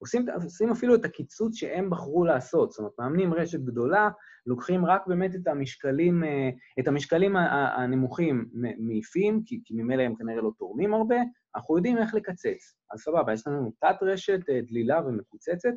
עושים, 0.01 0.25
עושים 0.43 0.71
אפילו 0.71 0.95
את 0.95 1.05
הקיצוץ 1.05 1.55
שהם 1.55 1.89
בחרו 1.89 2.25
לעשות. 2.25 2.71
זאת 2.71 2.79
אומרת, 2.79 2.91
מאמנים 2.99 3.33
רשת 3.33 3.59
גדולה, 3.59 4.09
לוקחים 4.45 4.85
רק 4.85 5.07
באמת 5.07 5.35
את 5.35 5.47
המשקלים, 5.47 6.23
אה, 6.23 6.49
את 6.79 6.87
המשקלים 6.87 7.35
הנמוכים 7.77 8.49
מעיפים, 8.79 9.43
כי, 9.45 9.61
כי 9.65 9.73
ממילא 9.73 10.03
הם 10.03 10.15
כנראה 10.15 10.41
לא 10.41 10.51
תורמים 10.57 10.93
הרבה, 10.93 11.15
אנחנו 11.55 11.77
יודעים 11.77 11.97
איך 11.97 12.13
לקצץ. 12.13 12.75
אז 12.91 12.99
סבבה, 12.99 13.33
יש 13.33 13.47
לנו 13.47 13.71
תת-רשת 13.79 14.39
דלילה 14.67 15.01
ומקוצצת. 15.07 15.73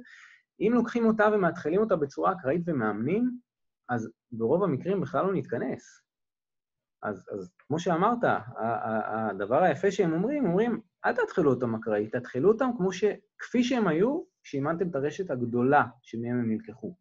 אם 0.60 0.72
לוקחים 0.74 1.06
אותה 1.06 1.28
ומאתחלים 1.32 1.80
אותה 1.80 1.96
בצורה 1.96 2.32
אקראית 2.32 2.62
ומאמנים, 2.66 3.30
אז 3.88 4.10
ברוב 4.32 4.62
המקרים 4.62 5.00
בכלל 5.00 5.26
לא 5.26 5.34
נתכנס. 5.34 6.03
אז, 7.04 7.28
אז 7.32 7.50
כמו 7.58 7.78
שאמרת, 7.78 8.18
הדבר 9.06 9.62
היפה 9.62 9.90
שהם 9.90 10.12
אומרים, 10.12 10.46
אומרים, 10.46 10.80
אל 11.04 11.12
תתחילו 11.12 11.50
אותם 11.50 11.74
אקראית, 11.74 12.16
תתחילו 12.16 12.52
אותם 12.52 12.70
כמו 12.76 12.92
ש... 12.92 13.04
כפי 13.38 13.64
שהם 13.64 13.86
היו 13.86 14.22
כשאימנתם 14.42 14.88
את 14.88 14.94
הרשת 14.94 15.30
הגדולה 15.30 15.86
שמהם 16.02 16.38
הם 16.38 16.50
נלקחו. 16.50 16.96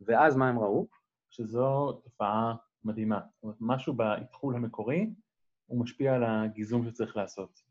ואז 0.00 0.36
מה 0.36 0.48
הם 0.48 0.58
ראו? 0.58 0.88
שזו 1.30 1.92
תופעה 1.92 2.54
מדהימה. 2.84 3.20
זאת 3.20 3.42
אומרת, 3.42 3.56
משהו 3.60 3.94
באתחול 3.94 4.56
המקורי, 4.56 5.14
הוא 5.66 5.80
משפיע 5.80 6.14
על 6.14 6.24
הגיזום 6.24 6.84
שצריך 6.86 7.16
לעשות. 7.16 7.62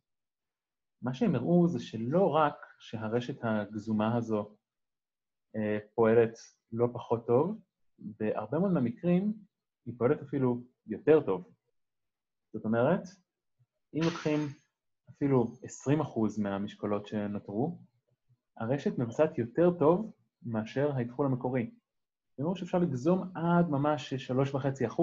מה 1.02 1.14
שהם 1.14 1.36
הראו 1.36 1.68
זה 1.68 1.80
שלא 1.80 2.30
רק 2.30 2.56
שהרשת 2.80 3.40
הגזומה 3.44 4.18
הזו 4.18 4.56
אה, 5.56 5.78
פועלת 5.96 6.34
לא 6.72 6.88
פחות 6.94 7.28
טוב, 7.28 7.60
בהרבה 8.00 8.60
מאוד 8.60 8.72
מהמקרים 8.72 9.34
היא 9.86 9.94
פועלת 9.98 10.22
אפילו 10.22 10.64
יותר 10.88 11.22
טוב. 11.22 11.52
זאת 12.54 12.66
אומרת, 12.66 13.02
אם 13.94 14.02
לוקחים 14.04 14.40
אפילו 15.10 15.48
20% 15.88 16.42
מהמשקולות 16.42 17.08
שנותרו, 17.08 17.78
הרשת 18.58 18.98
מבצעת 18.98 19.38
יותר 19.38 19.72
טוב 19.80 20.12
מאשר 20.46 20.92
האתחול 20.92 21.26
המקורי. 21.26 21.72
זאת 22.30 22.40
אומרת 22.40 22.58
שאפשר 22.58 22.78
לגזום 22.78 23.32
עד 23.36 23.70
ממש 23.70 24.14
3.5%, 24.14 25.02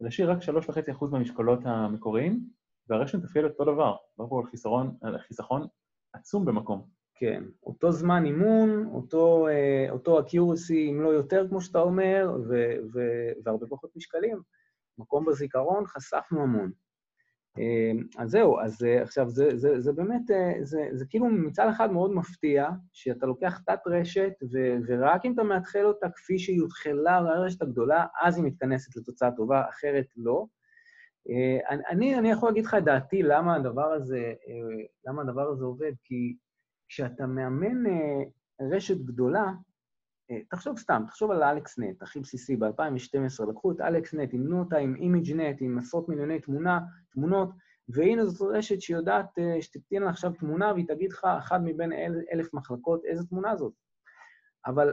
ולהשאיר 0.00 0.30
רק 0.30 0.38
3.5% 0.38 1.06
מהמשקולות 1.10 1.60
המקוריים, 1.64 2.48
והרשת 2.88 3.22
תפעיל 3.22 3.44
אותו 3.46 3.64
דבר. 3.64 3.96
מדובר 4.18 4.30
פה 4.30 4.40
על 4.40 4.50
חיסרון, 4.50 4.96
על 5.02 5.18
חיסכון 5.18 5.66
עצום 6.12 6.44
במקום. 6.44 6.86
כן, 7.14 7.44
אותו 7.62 7.92
זמן 7.92 8.24
אימון, 8.24 8.86
אותו, 8.94 9.48
אה, 9.48 9.86
אותו 9.90 10.20
accuracy, 10.20 10.90
אם 10.90 11.00
לא 11.02 11.08
יותר, 11.08 11.48
כמו 11.48 11.60
שאתה 11.60 11.78
אומר, 11.78 12.30
ו, 12.48 12.54
ו, 12.94 13.00
והרבה 13.44 13.66
פחות 13.66 13.96
משקלים. 13.96 14.42
מקום 14.98 15.24
בזיכרון, 15.24 15.86
חסכנו 15.86 16.42
המון. 16.42 16.72
אמ, 17.58 18.04
אז 18.18 18.30
זהו, 18.30 18.60
אז 18.60 18.84
אה, 18.84 19.02
עכשיו, 19.02 19.28
זה, 19.30 19.48
זה, 19.56 19.80
זה 19.80 19.92
באמת, 19.92 20.30
אה, 20.30 20.52
זה, 20.62 20.88
זה 20.92 21.04
כאילו 21.08 21.26
מצד 21.26 21.68
אחד 21.68 21.92
מאוד 21.92 22.14
מפתיע, 22.14 22.68
שאתה 22.92 23.26
לוקח 23.26 23.58
תת-רשת, 23.58 24.32
ו, 24.52 24.58
ורק 24.86 25.24
אם 25.24 25.32
אתה 25.34 25.42
מאתחל 25.42 25.84
אותה 25.84 26.06
כפי 26.10 26.38
שהיא 26.38 26.60
הותחלה 26.60 27.20
לרשת 27.20 27.62
הגדולה, 27.62 28.06
אז 28.22 28.36
היא 28.36 28.44
מתכנסת 28.44 28.96
לתוצאה 28.96 29.30
טובה, 29.36 29.68
אחרת 29.68 30.06
לא. 30.16 30.46
אה, 31.30 31.76
אני, 31.90 32.18
אני 32.18 32.30
יכול 32.30 32.48
להגיד 32.48 32.64
לך 32.64 32.74
את 32.74 32.84
דעתי 32.84 33.22
למה 33.22 33.56
הדבר 33.56 33.92
הזה, 33.92 34.32
למה 35.06 35.22
הדבר 35.22 35.48
הזה 35.48 35.64
עובד, 35.64 35.92
כי 36.04 36.36
כשאתה 36.88 37.26
מאמן 37.26 37.84
רשת 38.72 38.96
גדולה, 38.96 39.52
תחשוב 40.50 40.78
סתם, 40.78 41.02
תחשוב 41.06 41.30
על 41.30 41.42
אלכסנט, 41.42 42.02
הכי 42.02 42.20
בסיסי, 42.20 42.56
ב-2012, 42.56 43.50
לקחו 43.50 43.72
את 43.72 43.80
אלכסנט, 43.80 44.32
אימנו 44.32 44.58
אותה 44.58 44.76
עם 44.76 44.94
אימיג'נט, 44.94 45.56
עם 45.60 45.78
עשרות 45.78 46.08
מיליוני 46.08 46.40
תמונה, 46.40 46.80
תמונות, 47.12 47.50
והנה 47.88 48.26
זאת 48.26 48.56
רשת 48.56 48.80
שיודעת, 48.80 49.38
אה, 49.38 49.62
שתתן 49.62 50.02
לה 50.02 50.10
עכשיו 50.10 50.32
תמונה 50.32 50.72
והיא 50.72 50.86
תגיד 50.88 51.12
לך, 51.12 51.24
אחת 51.24 51.60
מבין 51.64 51.92
אל, 51.92 52.20
אלף 52.32 52.54
מחלקות, 52.54 53.04
איזה 53.04 53.26
תמונה 53.26 53.56
זאת. 53.56 53.72
אבל 54.66 54.92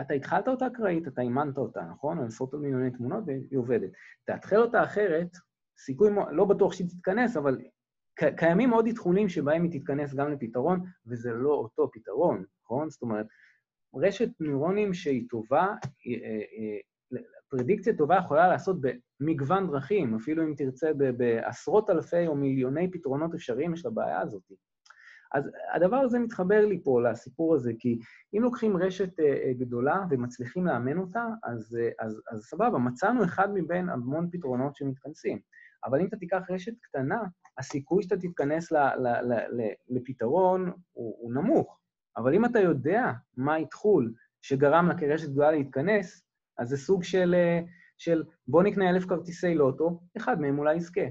אתה 0.00 0.14
התחלת 0.14 0.48
אותה 0.48 0.66
אקראית, 0.66 1.08
אתה 1.08 1.22
אימנת 1.22 1.58
אותה, 1.58 1.80
נכון? 1.80 2.18
עשרות 2.18 2.54
מיליוני 2.54 2.90
תמונות 2.90 3.24
והיא 3.26 3.58
עובדת. 3.58 3.90
תאתחל 4.26 4.56
אותה 4.56 4.84
אחרת, 4.84 5.28
סיכוי, 5.78 6.10
לא 6.30 6.44
בטוח 6.44 6.72
שהיא 6.72 6.88
תתכנס, 6.88 7.36
אבל 7.36 7.58
קיימים 8.36 8.70
עוד 8.70 8.86
איתחולים 8.86 9.28
שבהם 9.28 9.62
היא 9.62 9.80
תתכנס 9.80 10.14
גם 10.14 10.32
לפתרון, 10.32 10.84
וזה 11.06 11.32
לא 11.32 11.50
אותו 11.50 11.90
פתרון, 11.92 12.44
נכון? 12.64 12.90
זאת 12.90 13.02
אומרת, 13.02 13.26
רשת 13.94 14.28
נוירונים 14.40 14.94
שהיא 14.94 15.24
טובה, 15.30 15.64
אה, 15.64 15.76
אה, 16.14 16.78
פרדיקציה 17.50 17.96
טובה 17.96 18.16
יכולה 18.16 18.48
לעשות 18.48 18.76
במגוון 18.80 19.66
דרכים, 19.66 20.14
אפילו 20.14 20.42
אם 20.42 20.54
תרצה 20.56 20.90
בעשרות 21.16 21.90
אלפי 21.90 22.26
או 22.26 22.36
מיליוני 22.36 22.90
פתרונות 22.90 23.34
אפשריים, 23.34 23.74
יש 23.74 23.86
לבעיה 23.86 24.20
הזאת. 24.20 24.42
אז 25.32 25.50
הדבר 25.74 25.96
הזה 25.96 26.18
מתחבר 26.18 26.66
לי 26.66 26.80
פה 26.84 27.00
לסיפור 27.02 27.54
הזה, 27.54 27.72
כי 27.78 27.98
אם 28.36 28.42
לוקחים 28.42 28.76
רשת 28.76 29.20
אה, 29.20 29.52
גדולה 29.58 30.04
ומצליחים 30.10 30.66
לאמן 30.66 30.98
אותה, 30.98 31.26
אז, 31.44 31.78
אז, 32.00 32.20
אז 32.32 32.42
סבבה, 32.42 32.78
מצאנו 32.78 33.24
אחד 33.24 33.48
מבין 33.54 33.88
המון 33.88 34.28
פתרונות 34.32 34.76
שמתכנסים. 34.76 35.38
אבל 35.84 36.00
אם 36.00 36.06
אתה 36.06 36.16
תיקח 36.16 36.42
רשת 36.50 36.72
קטנה, 36.80 37.22
הסיכוי 37.58 38.02
שאתה 38.02 38.16
תתכנס 38.16 38.72
ל, 38.72 38.76
ל, 38.76 39.06
ל, 39.32 39.68
לפתרון 39.88 40.72
הוא, 40.92 41.16
הוא 41.20 41.32
נמוך. 41.34 41.78
אבל 42.18 42.34
אם 42.34 42.44
אתה 42.44 42.58
יודע 42.58 43.12
מה 43.36 43.54
האתחול 43.54 44.14
שגרם 44.42 44.88
לה 44.88 44.98
כרשת 44.98 45.28
גדולה 45.28 45.50
להתכנס, 45.50 46.24
אז 46.58 46.68
זה 46.68 46.76
סוג 46.76 47.04
של, 47.04 47.34
אה, 47.34 47.60
של 47.98 48.24
בוא 48.48 48.62
נקנה 48.62 48.90
אלף 48.90 49.04
כרטיסי 49.04 49.54
לוטו, 49.54 50.00
אחד 50.16 50.40
מהם 50.40 50.58
אולי 50.58 50.76
יזכה. 50.76 51.06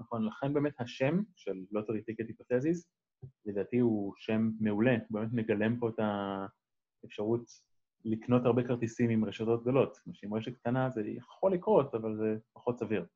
נכון, 0.00 0.26
לכן 0.26 0.54
באמת 0.54 0.80
השם 0.80 1.22
של 1.36 1.64
lottery 1.70 2.02
ticket 2.02 2.24
hypothesis, 2.28 2.90
לדעתי 3.46 3.78
הוא 3.78 4.12
שם 4.16 4.50
מעולה, 4.60 4.90
הוא 4.90 5.20
באמת 5.20 5.32
מגלם 5.32 5.78
פה 5.78 5.88
את 5.88 6.00
האפשרות 7.04 7.44
לקנות 8.04 8.46
הרבה 8.46 8.62
כרטיסים 8.62 9.10
עם 9.10 9.24
רשתות 9.24 9.62
גדולות. 9.62 9.98
עם 10.22 10.34
רשת 10.34 10.54
קטנה 10.54 10.90
זה 10.90 11.02
יכול 11.06 11.52
לקרות, 11.52 11.94
אבל 11.94 12.16
זה 12.16 12.36
פחות 12.52 12.78
סביר. 12.78 13.06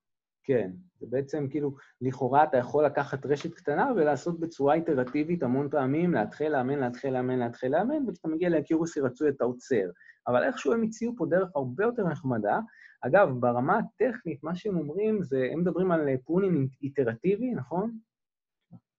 כן, 0.44 0.70
זה 1.00 1.06
בעצם 1.10 1.46
כאילו, 1.50 1.74
לכאורה 2.00 2.44
אתה 2.44 2.56
יכול 2.56 2.84
לקחת 2.84 3.26
רשת 3.26 3.54
קטנה 3.54 3.92
ולעשות 3.96 4.40
בצורה 4.40 4.74
איטרטיבית 4.74 5.42
המון 5.42 5.70
פעמים, 5.70 6.14
להתחיל 6.14 6.52
לאמן, 6.52 6.78
להתחיל 6.78 7.12
לאמן, 7.12 7.38
להתחיל 7.38 7.72
לאמן, 7.72 8.08
וכשאתה 8.08 8.28
מגיע 8.28 8.48
ל 8.48 8.54
accuracy 8.54 9.00
רצוי 9.00 9.28
אתה 9.28 9.44
עוצר. 9.44 9.90
אבל 10.28 10.44
איכשהו 10.44 10.72
הם 10.72 10.82
הציעו 10.82 11.14
פה 11.16 11.26
דרך 11.26 11.50
הרבה 11.54 11.84
יותר 11.84 12.08
נחמדה. 12.08 12.60
אגב, 13.00 13.28
ברמה 13.40 13.78
הטכנית, 13.78 14.44
מה 14.44 14.54
שהם 14.54 14.78
אומרים 14.78 15.22
זה, 15.22 15.48
הם 15.52 15.60
מדברים 15.60 15.92
על 15.92 16.08
pruning 16.24 16.70
איטרטיבי, 16.82 17.54
נכון? 17.54 17.98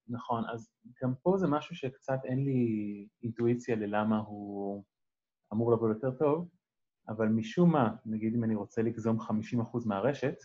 נכון, 0.08 0.44
אז 0.52 0.70
גם 1.02 1.14
פה 1.22 1.36
זה 1.36 1.46
משהו 1.46 1.76
שקצת 1.76 2.18
אין 2.24 2.44
לי 2.44 3.06
אינטואיציה 3.22 3.76
ללמה 3.76 4.18
הוא 4.18 4.84
אמור 5.52 5.72
לבוא 5.72 5.88
יותר 5.88 6.10
טוב, 6.10 6.48
אבל 7.08 7.28
משום 7.28 7.72
מה, 7.72 7.94
נגיד 8.06 8.34
אם 8.34 8.44
אני 8.44 8.54
רוצה 8.54 8.82
לגזום 8.82 9.20
50% 9.20 9.24
מהרשת, 9.86 10.36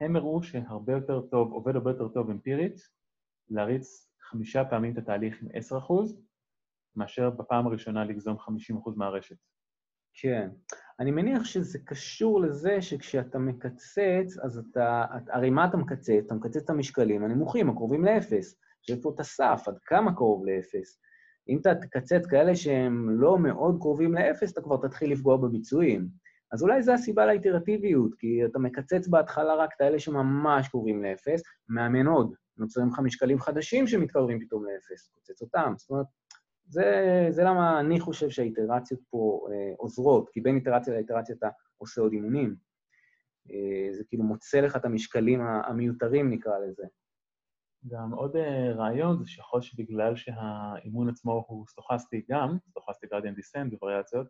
הם 0.00 0.16
הראו 0.16 0.42
שהרבה 0.42 0.92
יותר 0.92 1.20
טוב, 1.20 1.52
עובד 1.52 1.74
הרבה 1.74 1.90
יותר 1.90 2.08
טוב 2.08 2.30
אמפירית, 2.30 2.80
להריץ 3.48 4.10
חמישה 4.22 4.64
פעמים 4.64 4.92
את 4.92 4.98
התהליך 4.98 5.42
עם 5.42 5.48
10%, 5.48 6.12
מאשר 6.96 7.30
בפעם 7.30 7.66
הראשונה 7.66 8.04
לגזום 8.04 8.36
50% 8.36 8.90
מהרשת. 8.96 9.36
כן. 10.14 10.50
אני 11.00 11.10
מניח 11.10 11.44
שזה 11.44 11.78
קשור 11.84 12.40
לזה 12.40 12.82
שכשאתה 12.82 13.38
מקצץ, 13.38 14.38
אז 14.42 14.58
אתה... 14.58 15.04
הרי 15.28 15.50
מה 15.50 15.66
אתה 15.66 15.76
מקצץ? 15.76 16.10
אתה 16.26 16.34
מקצץ 16.34 16.62
את 16.62 16.70
המשקלים 16.70 17.24
הנמוכים, 17.24 17.70
הקרובים 17.70 18.04
לאפס. 18.04 18.60
יש 18.88 18.98
פה 19.02 19.12
את 19.14 19.20
הסף, 19.20 19.64
עד 19.66 19.78
כמה 19.78 20.14
קרוב 20.14 20.46
לאפס. 20.46 21.00
אם 21.48 21.58
אתה 21.60 21.74
תקצץ 21.74 22.26
כאלה 22.26 22.56
שהם 22.56 23.10
לא 23.10 23.38
מאוד 23.38 23.78
קרובים 23.80 24.14
לאפס, 24.14 24.52
אתה 24.52 24.62
כבר 24.62 24.76
תתחיל 24.76 25.12
לפגוע 25.12 25.36
בביצועים. 25.36 26.08
אז 26.52 26.62
אולי 26.62 26.82
זו 26.82 26.92
הסיבה 26.92 27.26
לאיטרטיביות, 27.26 28.14
כי 28.14 28.44
אתה 28.44 28.58
מקצץ 28.58 29.08
בהתחלה 29.08 29.54
רק 29.54 29.70
את 29.76 29.80
האלה 29.80 29.98
שממש 29.98 30.68
קרובים 30.68 31.02
לאפס, 31.02 31.42
מאמן 31.68 32.06
עוד, 32.06 32.34
נוצרים 32.56 32.88
לך 32.88 32.98
משקלים 32.98 33.38
חדשים 33.38 33.86
שמתקרבים 33.86 34.40
פתאום 34.40 34.64
לאפס, 34.64 35.08
קוצץ 35.14 35.42
אותם. 35.42 35.74
זאת 35.76 35.90
אומרת, 35.90 36.06
זה, 36.66 37.26
זה 37.30 37.42
למה 37.42 37.80
אני 37.80 38.00
חושב 38.00 38.30
שהאיטרציות 38.30 39.00
פה 39.10 39.48
אה, 39.50 39.72
עוזרות, 39.76 40.30
כי 40.32 40.40
בין 40.40 40.56
איטרציה 40.56 40.94
לאיטרציה 40.94 41.34
אתה 41.38 41.48
עושה 41.78 42.00
עוד 42.00 42.12
אימונים. 42.12 42.56
אה, 43.50 43.92
זה 43.92 44.04
כאילו 44.08 44.24
מוצא 44.24 44.60
לך 44.60 44.76
את 44.76 44.84
המשקלים 44.84 45.40
המיותרים, 45.40 46.30
נקרא 46.30 46.58
לזה. 46.58 46.84
גם 47.86 48.12
עוד 48.12 48.36
אה, 48.36 48.72
רעיון 48.72 49.18
זה 49.18 49.26
שיכול 49.26 49.60
שבגלל 49.60 50.16
שהאימון 50.16 51.08
עצמו 51.08 51.44
הוא 51.48 51.66
סטוכסטי 51.66 52.22
גם, 52.30 52.56
סטוכסטי 52.70 53.06
גרדיאן 53.06 53.34
דיסנט 53.34 53.72
בווריאציות, 53.72 54.26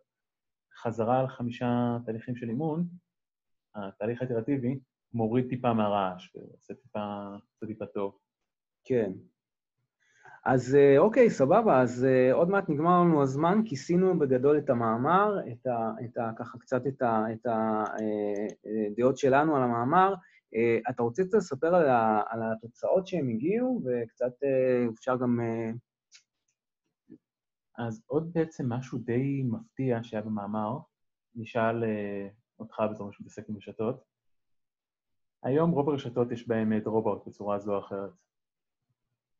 חזרה 0.83 1.21
על 1.21 1.29
חמישה 1.29 1.97
תהליכים 2.07 2.37
של 2.37 2.49
אימון, 2.49 2.85
התהליך 3.75 4.23
האיטרטיבי 4.23 4.79
מוריד 5.13 5.49
טיפה 5.49 5.73
מהרעש 5.73 6.37
ועושה 6.37 6.75
טיפה, 6.75 7.25
טיפה 7.67 7.87
טוב. 7.87 8.19
כן. 8.85 9.13
אז 10.45 10.75
אה, 10.75 10.99
אוקיי, 10.99 11.31
סבבה, 11.31 11.81
אז 11.81 12.05
אה, 12.05 12.33
עוד 12.33 12.49
מעט 12.49 12.69
נגמר 12.69 13.01
לנו 13.01 13.23
הזמן, 13.23 13.61
כיסינו 13.65 14.19
בגדול 14.19 14.59
את 14.59 14.71
המאמר, 14.71 15.37
את 15.53 15.67
ה, 15.67 15.91
את 16.05 16.17
ה, 16.17 16.31
ככה 16.39 16.59
קצת 16.59 16.87
את, 16.87 17.03
הדעות 17.03 19.15
אה, 19.15 19.17
שלנו 19.17 19.57
על 19.57 19.63
המאמר. 19.63 20.15
אתה 20.91 21.03
רוצה 21.03 21.25
קצת 21.25 21.35
לספר 21.35 21.75
על, 21.75 21.89
ה, 21.89 22.23
על 22.29 22.41
התוצאות 22.43 23.07
שהם 23.07 23.29
הגיעו, 23.29 23.83
וקצת 23.85 24.33
אפשר 24.95 25.17
גם... 25.17 25.41
אז 27.79 28.03
עוד 28.07 28.33
בעצם 28.33 28.73
משהו 28.73 28.99
די 28.99 29.43
מפתיע 29.43 29.99
שהיה 30.03 30.23
במאמר, 30.23 30.79
נשאל 31.35 31.85
אותך 32.59 32.83
בתור 32.95 33.13
שמתעסק 33.13 33.49
עם 33.49 33.57
רשתות. 33.57 34.05
היום 35.43 35.71
רוב 35.71 35.89
הרשתות 35.89 36.33
יש 36.33 36.49
בהן 36.49 36.79
dropout 36.79 37.27
בצורה 37.27 37.59
זו 37.59 37.75
או 37.75 37.79
אחרת. 37.79 38.11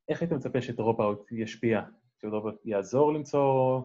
איך 0.09 0.21
היית 0.21 0.33
מצפה 0.33 0.63
ש 0.63 0.78
dropout 0.78 1.33
ישפיע? 1.33 1.83
ש 2.23 2.33
dropout 2.33 2.67
יעזור 2.67 3.13
למצוא 3.13 3.81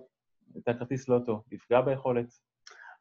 את 0.58 0.68
הכרטיס 0.68 1.10
לוטו, 1.10 1.44
יפגע 1.52 1.82
ביכולת? 1.82 2.40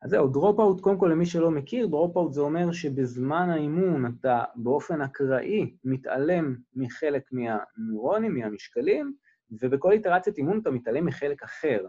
אז 0.03 0.11
זהו, 0.11 0.29
dropout, 0.29 0.81
קודם 0.81 0.99
כל 0.99 1.09
למי 1.13 1.27
שלא 1.27 1.51
מכיר, 1.51 1.87
dropout 1.87 2.33
זה 2.33 2.41
אומר 2.41 2.73
שבזמן 2.73 3.51
האימון 3.51 4.07
אתה 4.07 4.45
באופן 4.55 5.01
אקראי 5.01 5.77
מתעלם 5.85 6.57
מחלק 6.75 7.33
מהנוירונים, 7.33 8.35
מהמשקלים, 8.35 9.17
ובכל 9.61 9.93
איטרציית 9.93 10.39
אימון 10.39 10.59
אתה 10.59 10.71
מתעלם 10.71 11.07
מחלק 11.07 11.43
אחר. 11.43 11.87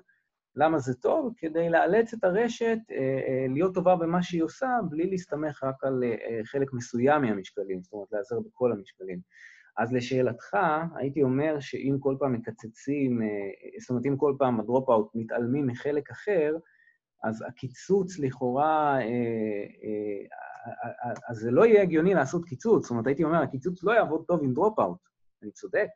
למה 0.56 0.80
זה 0.80 0.94
טוב? 0.94 1.34
כדי 1.38 1.70
לאלץ 1.70 2.14
את 2.14 2.24
הרשת 2.24 2.78
אה, 2.92 2.98
אה, 2.98 3.46
להיות 3.50 3.74
טובה 3.74 3.96
במה 3.96 4.24
שהיא 4.24 4.44
עושה, 4.44 4.68
בלי 4.90 5.10
להסתמך 5.10 5.64
רק 5.64 5.84
על 5.84 6.04
אה, 6.04 6.42
חלק 6.46 6.74
מסוים 6.74 7.22
מהמשקלים, 7.22 7.82
זאת 7.82 7.94
אומרת, 7.94 8.08
להיעזר 8.12 8.40
בכל 8.40 8.72
המשקלים. 8.72 9.20
אז 9.78 9.94
לשאלתך, 9.94 10.58
הייתי 10.96 11.24
אומר 11.24 11.60
שאם 11.60 11.96
כל 12.00 12.16
פעם 12.20 12.34
מקצצים, 12.34 13.22
זאת 13.80 13.90
אומרת, 13.90 14.06
אם 14.06 14.18
כל 14.18 14.36
פעם 14.40 14.60
ה 14.60 14.66
dropout 14.66 15.12
מתעלמים 15.16 15.68
מחלק 15.68 16.12
אחר, 16.12 16.56
אז 17.24 17.44
הקיצוץ 17.48 18.20
לכאורה, 18.20 19.00
אז 21.30 21.38
זה 21.38 21.52
לא 21.52 21.66
יהיה 21.66 21.82
הגיוני 21.82 22.14
לעשות 22.14 22.46
קיצוץ. 22.46 22.84
זאת 22.84 22.92
אומרת, 22.92 23.08
הייתי 23.08 23.24
אומר, 23.24 23.42
הקיצוץ 23.42 23.84
לא 23.84 23.92
יעבוד 23.92 24.24
טוב 24.28 24.44
עם 24.44 24.54
dropout. 24.54 25.00
אני 25.44 25.52
צודק. 25.52 25.90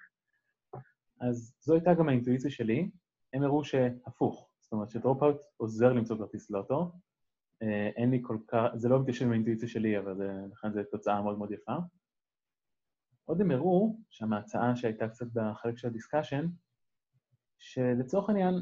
אז 1.20 1.56
זו 1.62 1.74
הייתה 1.74 1.94
גם 1.94 2.10
האינטואיציה 2.10 2.52
שלי. 2.52 2.90
הם 3.34 3.44
הראו 3.44 3.64
שהפוך. 3.64 4.50
זאת 4.62 4.72
אומרת 4.72 4.90
ש 4.90 5.00
dropout 5.00 5.38
עוזר 5.58 5.94
למצוא 5.94 6.18
כרטיס 6.18 6.50
לוטו. 6.50 6.92
אה, 7.62 7.90
אין 7.96 8.12
לי 8.12 8.20
כל 8.24 8.38
כך, 8.48 8.68
זה 8.76 8.90
לא 8.90 9.02
מתיישב 9.02 9.26
עם 9.26 9.32
האינטואיציה 9.32 9.68
שלי, 9.68 10.00
אבל 10.00 10.16
זה, 10.16 10.32
לכן 10.52 10.74
זו 10.74 10.80
תוצאה 10.92 11.22
מאוד 11.22 11.38
מאוד 11.38 11.52
יפה. 11.52 11.76
עוד 13.26 13.42
הם 13.42 13.52
הראו, 13.52 14.00
שם 14.10 14.34
ההצעה 14.34 14.76
שהייתה 14.76 15.10
קצת 15.10 15.26
בחלק 15.34 15.78
של 15.78 15.88
הדיסקשן, 15.88 16.46
שלצורך 17.60 18.30
העניין, 18.30 18.54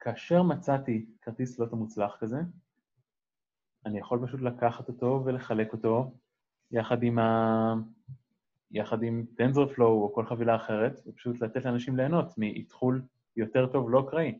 כאשר 0.00 0.42
מצאתי 0.42 1.06
כרטיס 1.22 1.58
לוטו 1.58 1.76
מוצלח 1.76 2.16
כזה, 2.20 2.38
אני 3.86 3.98
יכול 3.98 4.26
פשוט 4.26 4.40
לקחת 4.40 4.88
אותו 4.88 5.22
ולחלק 5.24 5.72
אותו 5.72 6.14
יחד 6.70 7.02
עם, 7.02 7.18
ה... 7.18 7.74
יחד 8.70 9.02
עם 9.02 9.24
TensorFlow 9.40 9.82
או 9.82 10.12
כל 10.14 10.26
חבילה 10.26 10.56
אחרת, 10.56 11.00
ופשוט 11.06 11.40
לתת 11.40 11.64
לאנשים 11.64 11.96
ליהנות 11.96 12.34
מאתחול 12.38 13.02
יותר 13.36 13.66
טוב 13.66 13.90
לא 13.90 14.00
אקראי. 14.00 14.38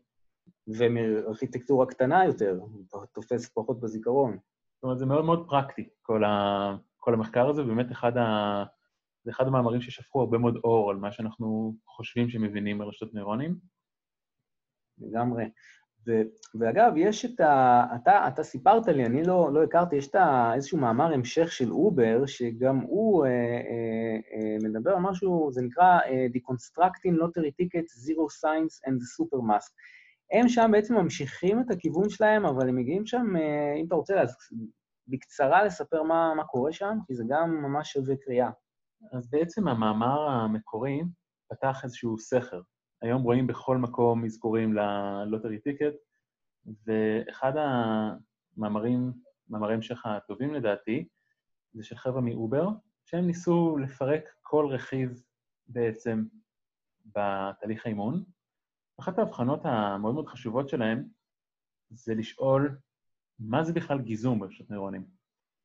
ומארכיטקטורה 0.67 1.85
קטנה 1.85 2.25
יותר, 2.25 2.59
תופס 3.13 3.49
פחות 3.53 3.79
בזיכרון. 3.79 4.37
זאת 4.75 4.83
אומרת, 4.83 4.97
זה 4.97 5.05
מאוד 5.05 5.25
מאוד 5.25 5.45
פרקטי, 5.49 5.89
כל, 6.01 6.23
ה... 6.23 6.75
כל 6.97 7.13
המחקר 7.13 7.49
הזה, 7.49 7.63
באמת 7.63 7.91
אחד, 7.91 8.17
ה... 8.17 8.63
זה 9.23 9.31
אחד 9.31 9.47
המאמרים 9.47 9.81
ששפכו 9.81 10.21
הרבה 10.21 10.37
מאוד 10.37 10.55
אור 10.63 10.91
על 10.91 10.97
מה 10.97 11.11
שאנחנו 11.11 11.75
חושבים 11.85 12.29
שמבינים 12.29 12.77
ברשתות 12.77 13.13
נוירונים. 13.13 13.55
לגמרי. 14.97 15.45
ו, 16.07 16.21
ואגב, 16.59 16.91
יש 16.95 17.25
את 17.25 17.39
ה... 17.39 17.83
אתה, 17.95 18.27
אתה 18.27 18.43
סיפרת 18.43 18.87
לי, 18.87 19.05
אני 19.05 19.23
לא, 19.23 19.53
לא 19.53 19.63
הכרתי, 19.63 19.95
יש 19.95 20.07
את 20.07 20.15
ה, 20.15 20.51
איזשהו 20.55 20.77
מאמר 20.77 21.13
המשך 21.13 21.51
של 21.51 21.71
אובר, 21.71 22.25
שגם 22.25 22.79
הוא 22.79 23.25
אה, 23.25 23.29
אה, 23.31 24.17
אה, 24.33 24.69
מדבר 24.69 24.91
על 24.91 24.99
משהו, 24.99 25.49
זה 25.51 25.61
נקרא 25.61 25.99
אה, 25.99 26.27
Deconstructing 26.35 27.15
Lottery 27.21 27.51
Tickets, 27.61 28.07
Zero 28.07 28.27
Science 28.41 28.87
and 28.87 28.93
the 28.93 29.23
Supermask. 29.23 29.71
הם 30.31 30.49
שם 30.49 30.69
בעצם 30.71 30.95
ממשיכים 30.95 31.59
את 31.59 31.71
הכיוון 31.71 32.09
שלהם, 32.09 32.45
אבל 32.45 32.69
הם 32.69 32.75
מגיעים 32.75 33.05
שם, 33.05 33.35
אה, 33.35 33.73
אם 33.81 33.85
אתה 33.87 33.95
רוצה, 33.95 34.21
אז 34.21 34.35
בקצרה 35.07 35.63
לספר 35.63 36.03
מה, 36.03 36.33
מה 36.35 36.43
קורה 36.43 36.73
שם, 36.73 36.97
כי 37.07 37.15
זה 37.15 37.23
גם 37.29 37.61
ממש 37.61 37.93
שווה 37.93 38.15
קריאה. 38.15 38.49
אז 39.13 39.29
בעצם 39.29 39.67
המאמר 39.67 40.29
המקורי 40.29 41.01
פתח 41.49 41.81
איזשהו 41.83 42.17
סכר. 42.17 42.61
היום 43.01 43.21
רואים 43.21 43.47
בכל 43.47 43.77
מקום 43.77 44.25
אזכורים 44.25 44.73
ל 44.73 44.84
lottery 44.84 45.59
ticket, 45.59 45.93
ואחד 46.85 47.51
המאמרים, 47.57 49.13
מאמרי 49.49 49.73
המשך 49.73 50.05
הטובים 50.05 50.53
לדעתי, 50.53 51.07
זה 51.73 51.83
של 51.83 51.95
חבר'ה 51.95 52.21
מאובר, 52.21 52.67
שהם 53.05 53.27
ניסו 53.27 53.77
לפרק 53.77 54.23
כל 54.41 54.67
רכיב 54.71 55.23
בעצם 55.67 56.25
בתהליך 57.05 57.85
האימון. 57.85 58.23
אחת 58.99 59.19
ההבחנות 59.19 59.59
המאוד 59.63 60.13
מאוד 60.13 60.27
חשובות 60.27 60.69
שלהם 60.69 61.07
זה 61.89 62.15
לשאול 62.15 62.77
מה 63.39 63.63
זה 63.63 63.73
בכלל 63.73 64.01
גיזום 64.01 64.39
ברשת 64.39 64.69
נוירונים, 64.69 65.05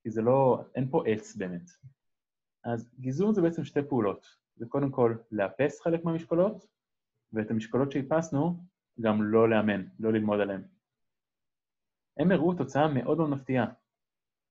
כי 0.03 0.11
זה 0.11 0.23
לא, 0.23 0.65
אין 0.75 0.91
פה 0.91 1.03
עץ 1.07 1.37
באמת. 1.37 1.71
אז 2.65 2.91
גיזום 2.99 3.33
זה 3.33 3.43
בעצם 3.43 3.65
שתי 3.65 3.81
פעולות. 3.89 4.27
זה 4.57 4.67
קודם 4.67 4.91
כל 4.91 5.15
לאפס 5.31 5.81
חלק 5.81 6.05
מהמשקולות, 6.05 6.67
ואת 7.33 7.51
המשקולות 7.51 7.93
שהדפסנו, 7.93 8.65
גם 9.01 9.23
לא 9.23 9.51
לאמן, 9.51 9.85
לא 10.01 10.13
ללמוד 10.13 10.41
עליהן. 10.41 10.63
הם 12.19 12.33
הראו 12.33 12.55
תוצאה 12.55 12.89
מאוד 12.89 13.19
מאוד 13.19 13.31
מפתיעה, 13.31 13.67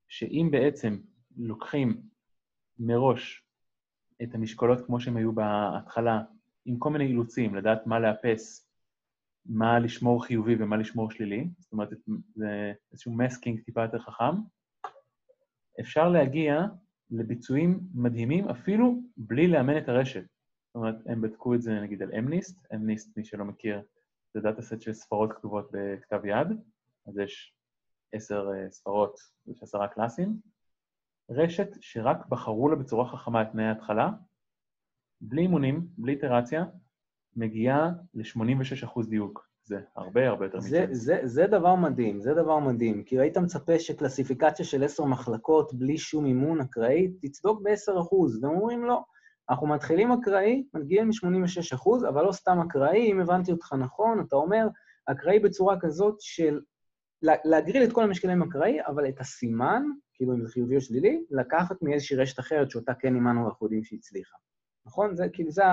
שאם 0.08 0.48
בעצם 0.52 0.98
לוקחים 1.38 2.02
מראש 2.80 3.44
את 4.24 4.36
המשקולות 4.36 4.86
כמו 4.86 5.00
שהן 5.00 5.18
היו 5.18 5.32
בהתחלה, 5.32 6.22
עם 6.66 6.80
כל 6.80 6.90
מיני 6.90 7.06
אילוצים, 7.06 7.56
לדעת 7.56 7.88
מה 7.88 8.00
לאפס, 8.00 8.72
מה 9.46 9.80
לשמור 9.80 10.26
חיובי 10.26 10.56
ומה 10.60 10.78
לשמור 10.78 11.12
שלילי, 11.12 11.50
זאת 11.58 11.72
אומרת, 11.72 11.90
זה 12.36 12.74
איזשהו 12.92 13.14
מסקינג 13.14 13.62
טיפה 13.62 13.82
יותר 13.82 14.00
חכם, 14.00 14.36
אפשר 15.80 16.10
להגיע 16.10 16.62
לביצועים 17.12 17.80
מדהימים 17.94 18.50
אפילו 18.50 19.02
בלי 19.18 19.48
לאמן 19.48 19.78
את 19.78 19.90
הרשת. 19.90 20.26
זאת 20.72 20.76
אומרת, 20.76 20.96
הם 21.06 21.22
בדקו 21.22 21.56
את 21.56 21.62
זה 21.62 21.80
נגיד 21.80 22.02
על 22.02 22.12
אמניסט, 22.20 22.66
אמניסט, 22.74 23.18
מי 23.18 23.24
שלא 23.24 23.46
מכיר, 23.46 23.82
זה 24.34 24.42
דאטה 24.42 24.62
סט 24.62 24.82
של 24.82 24.94
ספרות 24.94 25.34
כתובות 25.34 25.70
בכתב 25.72 26.26
יד, 26.26 26.48
אז 27.08 27.18
יש 27.18 27.56
עשר 28.12 28.50
uh, 28.50 28.72
ספרות, 28.72 29.20
יש 29.48 29.64
עשרה 29.64 29.88
קלאסים. 29.88 30.40
רשת 31.30 31.68
שרק 31.82 32.26
בחרו 32.30 32.70
לה 32.70 32.76
בצורה 32.76 33.06
חכמה 33.06 33.42
את 33.42 33.48
תנאי 33.52 33.66
ההתחלה, 33.66 34.10
בלי 35.22 35.42
אימונים, 35.42 35.88
בלי 35.98 36.14
איטרציה, 36.14 36.66
מגיעה 37.36 37.90
ל-86% 38.14 39.10
דיוק. 39.10 39.52
זה 39.64 39.82
הרבה 39.96 40.28
הרבה 40.28 40.46
יותר 40.46 40.60
זה, 40.60 40.86
זה, 40.92 41.20
זה 41.24 41.48
דבר 41.48 41.76
מדהים, 41.76 42.20
זה 42.20 42.34
דבר 42.34 42.60
מדהים. 42.60 43.04
כי 43.04 43.20
היית 43.20 43.38
מצפה 43.38 43.80
שקלסיפיקציה 43.80 44.66
של 44.66 44.84
עשר 44.84 45.06
מחלקות 45.06 45.74
בלי 45.74 45.98
שום 45.98 46.26
אימון 46.26 46.62
אקראי 46.62 47.12
תצדוק 47.22 47.62
ב-10%, 47.62 48.16
והם 48.42 48.56
אומרים 48.56 48.86
לא. 48.86 49.04
אנחנו 49.52 49.68
מתחילים 49.68 50.12
אקראי, 50.12 50.64
מגיעים 50.74 51.08
מ-86 51.08 51.76
אחוז, 51.76 52.06
אבל 52.06 52.26
לא 52.26 52.32
סתם 52.32 52.60
אקראי, 52.68 53.12
אם 53.12 53.20
הבנתי 53.20 53.52
אותך 53.52 53.74
נכון, 53.74 54.24
אתה 54.28 54.36
אומר, 54.36 54.68
אקראי 55.06 55.40
בצורה 55.40 55.80
כזאת 55.80 56.16
של 56.20 56.60
להגריל 57.22 57.84
את 57.84 57.92
כל 57.92 58.04
המשקלים 58.04 58.44
אקראי, 58.44 58.78
אבל 58.88 59.10
את 59.10 59.20
הסימן, 59.20 59.84
כאילו 60.14 60.34
אם 60.34 60.42
זה 60.42 60.50
חיובי 60.50 60.76
או 60.76 60.82
שלילי, 60.82 61.24
לקחת 61.32 61.82
מאיזושהי 61.82 62.18
רשת 62.18 62.40
אחרת 62.40 62.72
שאותה 62.72 62.94
כן 62.94 63.16
אימנו 63.16 63.44
ואנחנו 63.44 63.66
יודעים 63.66 63.84
שהיא 63.84 64.00
הצליחה. 64.00 64.38
נכון? 64.86 65.16
זה 65.16 65.30
כאילו, 65.30 65.52
זה, 65.52 65.64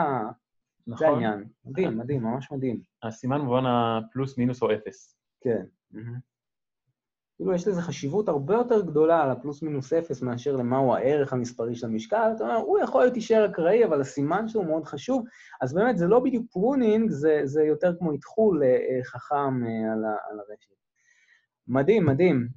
נכון. 0.86 0.98
זה 0.98 1.08
העניין. 1.08 1.44
מדהים, 1.64 1.98
מדהים, 1.98 2.22
ממש 2.22 2.52
מדהים. 2.52 2.80
הסימן 3.02 3.38
במובן 3.38 3.62
הפלוס, 3.66 4.38
מינוס 4.38 4.62
או 4.62 4.74
אפס. 4.74 5.16
כן. 5.40 5.62
Mm-hmm. 5.94 5.98
כאילו 7.38 7.54
יש 7.54 7.68
לזה 7.68 7.82
חשיבות 7.82 8.28
הרבה 8.28 8.54
יותר 8.54 8.80
גדולה 8.80 9.22
על 9.22 9.30
הפלוס 9.30 9.62
מינוס 9.62 9.92
אפס 9.92 10.22
מאשר 10.22 10.56
למהו 10.56 10.94
הערך 10.94 11.32
המספרי 11.32 11.74
של 11.74 11.86
המשקל. 11.86 12.32
אתה 12.36 12.44
אומר, 12.44 12.56
הוא 12.56 12.78
יכול 12.78 13.00
להיות 13.00 13.16
יישאר 13.16 13.46
אקראי, 13.46 13.84
אבל 13.84 14.00
הסימן 14.00 14.48
שלו 14.48 14.62
מאוד 14.62 14.84
חשוב. 14.84 15.24
אז 15.60 15.74
באמת, 15.74 15.98
זה 15.98 16.06
לא 16.06 16.20
בדיוק 16.20 16.46
pruning, 16.52 17.10
זה, 17.10 17.40
זה 17.44 17.62
יותר 17.62 17.94
כמו 17.98 18.12
איתחול 18.12 18.62
אה, 18.62 19.04
חכם 19.04 19.64
אה, 19.64 19.92
על, 19.92 20.04
על 20.04 20.38
הרשת. 20.38 20.78
מדהים, 21.68 22.06
מדהים. 22.06 22.48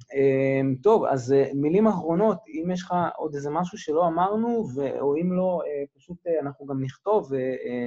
טוב, 0.82 1.04
אז 1.04 1.32
אה, 1.32 1.50
מילים 1.54 1.86
אחרונות, 1.86 2.38
אם 2.48 2.70
יש 2.70 2.82
לך 2.82 2.94
עוד 3.16 3.34
איזה 3.34 3.50
משהו 3.50 3.78
שלא 3.78 4.06
אמרנו. 4.06 4.68
או 5.00 5.16
אם 5.16 5.32
לא, 5.32 5.60
אה, 5.66 5.84
פשוט 5.96 6.26
אה, 6.26 6.40
אנחנו 6.40 6.66
גם 6.66 6.82
נכתוב, 6.82 7.32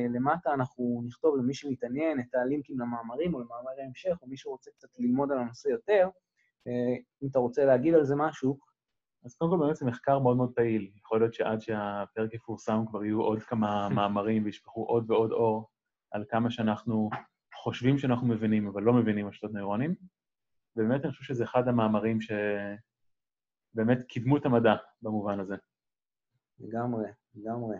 למטה 0.09 0.53
אנחנו 0.53 1.01
נכתוב 1.05 1.37
למי 1.37 1.53
שמתעניין 1.53 2.19
את 2.19 2.35
הלינקים 2.35 2.79
למאמרים 2.79 3.33
או 3.33 3.39
למאמרי 3.39 3.83
המשך, 3.87 4.17
או 4.21 4.27
מי 4.27 4.37
שרוצה 4.37 4.71
קצת 4.71 4.87
ללמוד 4.99 5.31
על 5.31 5.37
הנושא 5.37 5.69
יותר. 5.69 6.09
אם 7.23 7.27
אתה 7.31 7.39
רוצה 7.39 7.65
להגיד 7.65 7.93
על 7.93 8.03
זה 8.03 8.15
משהו. 8.15 8.59
אז 9.25 9.35
קודם 9.35 9.51
כל 9.51 9.57
באמת 9.57 9.75
זה 9.75 9.85
מחקר 9.85 10.19
מאוד 10.19 10.37
מאוד 10.37 10.53
פעיל. 10.55 10.91
יכול 10.95 11.19
להיות 11.19 11.33
שעד 11.33 11.61
שהפרק 11.61 12.33
יפורסם 12.33 12.83
כבר 12.89 13.03
יהיו 13.03 13.21
עוד 13.21 13.43
כמה 13.43 13.89
מאמרים 13.95 14.45
וישפכו 14.45 14.83
עוד 14.83 15.11
ועוד 15.11 15.31
אור 15.31 15.69
על 16.11 16.25
כמה 16.29 16.51
שאנחנו 16.51 17.09
חושבים 17.55 17.97
שאנחנו 17.97 18.27
מבינים, 18.27 18.67
אבל 18.67 18.83
לא 18.83 18.93
מבינים 18.93 19.25
על 19.25 19.49
נוירונים. 19.51 19.95
ובאמת 20.75 21.03
אני 21.03 21.11
חושב 21.11 21.23
שזה 21.23 21.43
אחד 21.43 21.67
המאמרים 21.67 22.19
שבאמת 22.21 24.03
קידמו 24.07 24.37
את 24.37 24.45
המדע 24.45 24.75
במובן 25.01 25.39
הזה. 25.39 25.55
לגמרי, 26.59 27.05
לגמרי. 27.35 27.77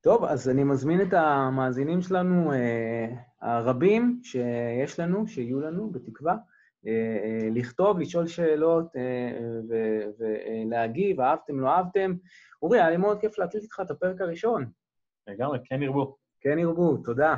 טוב, 0.00 0.24
אז 0.24 0.48
אני 0.48 0.64
מזמין 0.64 1.00
את 1.00 1.12
המאזינים 1.12 2.00
שלנו, 2.00 2.52
אה, 2.52 3.06
הרבים 3.40 4.20
שיש 4.22 5.00
לנו, 5.00 5.26
שיהיו 5.26 5.60
לנו, 5.60 5.90
בתקווה, 5.90 6.32
אה, 6.32 6.38
אה, 6.38 6.44
לכתוב, 7.54 7.98
לשאול 7.98 8.26
שאלות 8.26 8.86
ולהגיב, 10.18 11.20
אהבתם, 11.20 11.60
לא 11.60 11.68
אהבתם. 11.68 12.14
אורי, 12.62 12.80
היה 12.80 12.90
לי 12.90 12.96
מאוד 12.96 13.20
כיף 13.20 13.38
להקליט 13.38 13.62
איתך 13.62 13.80
את 13.80 13.90
הפרק 13.90 14.20
הראשון. 14.20 14.70
לגמרי, 15.26 15.58
כן 15.64 15.82
ירבו. 15.82 16.16
כן 16.40 16.58
ירבו, 16.58 16.96
תודה. 16.96 17.36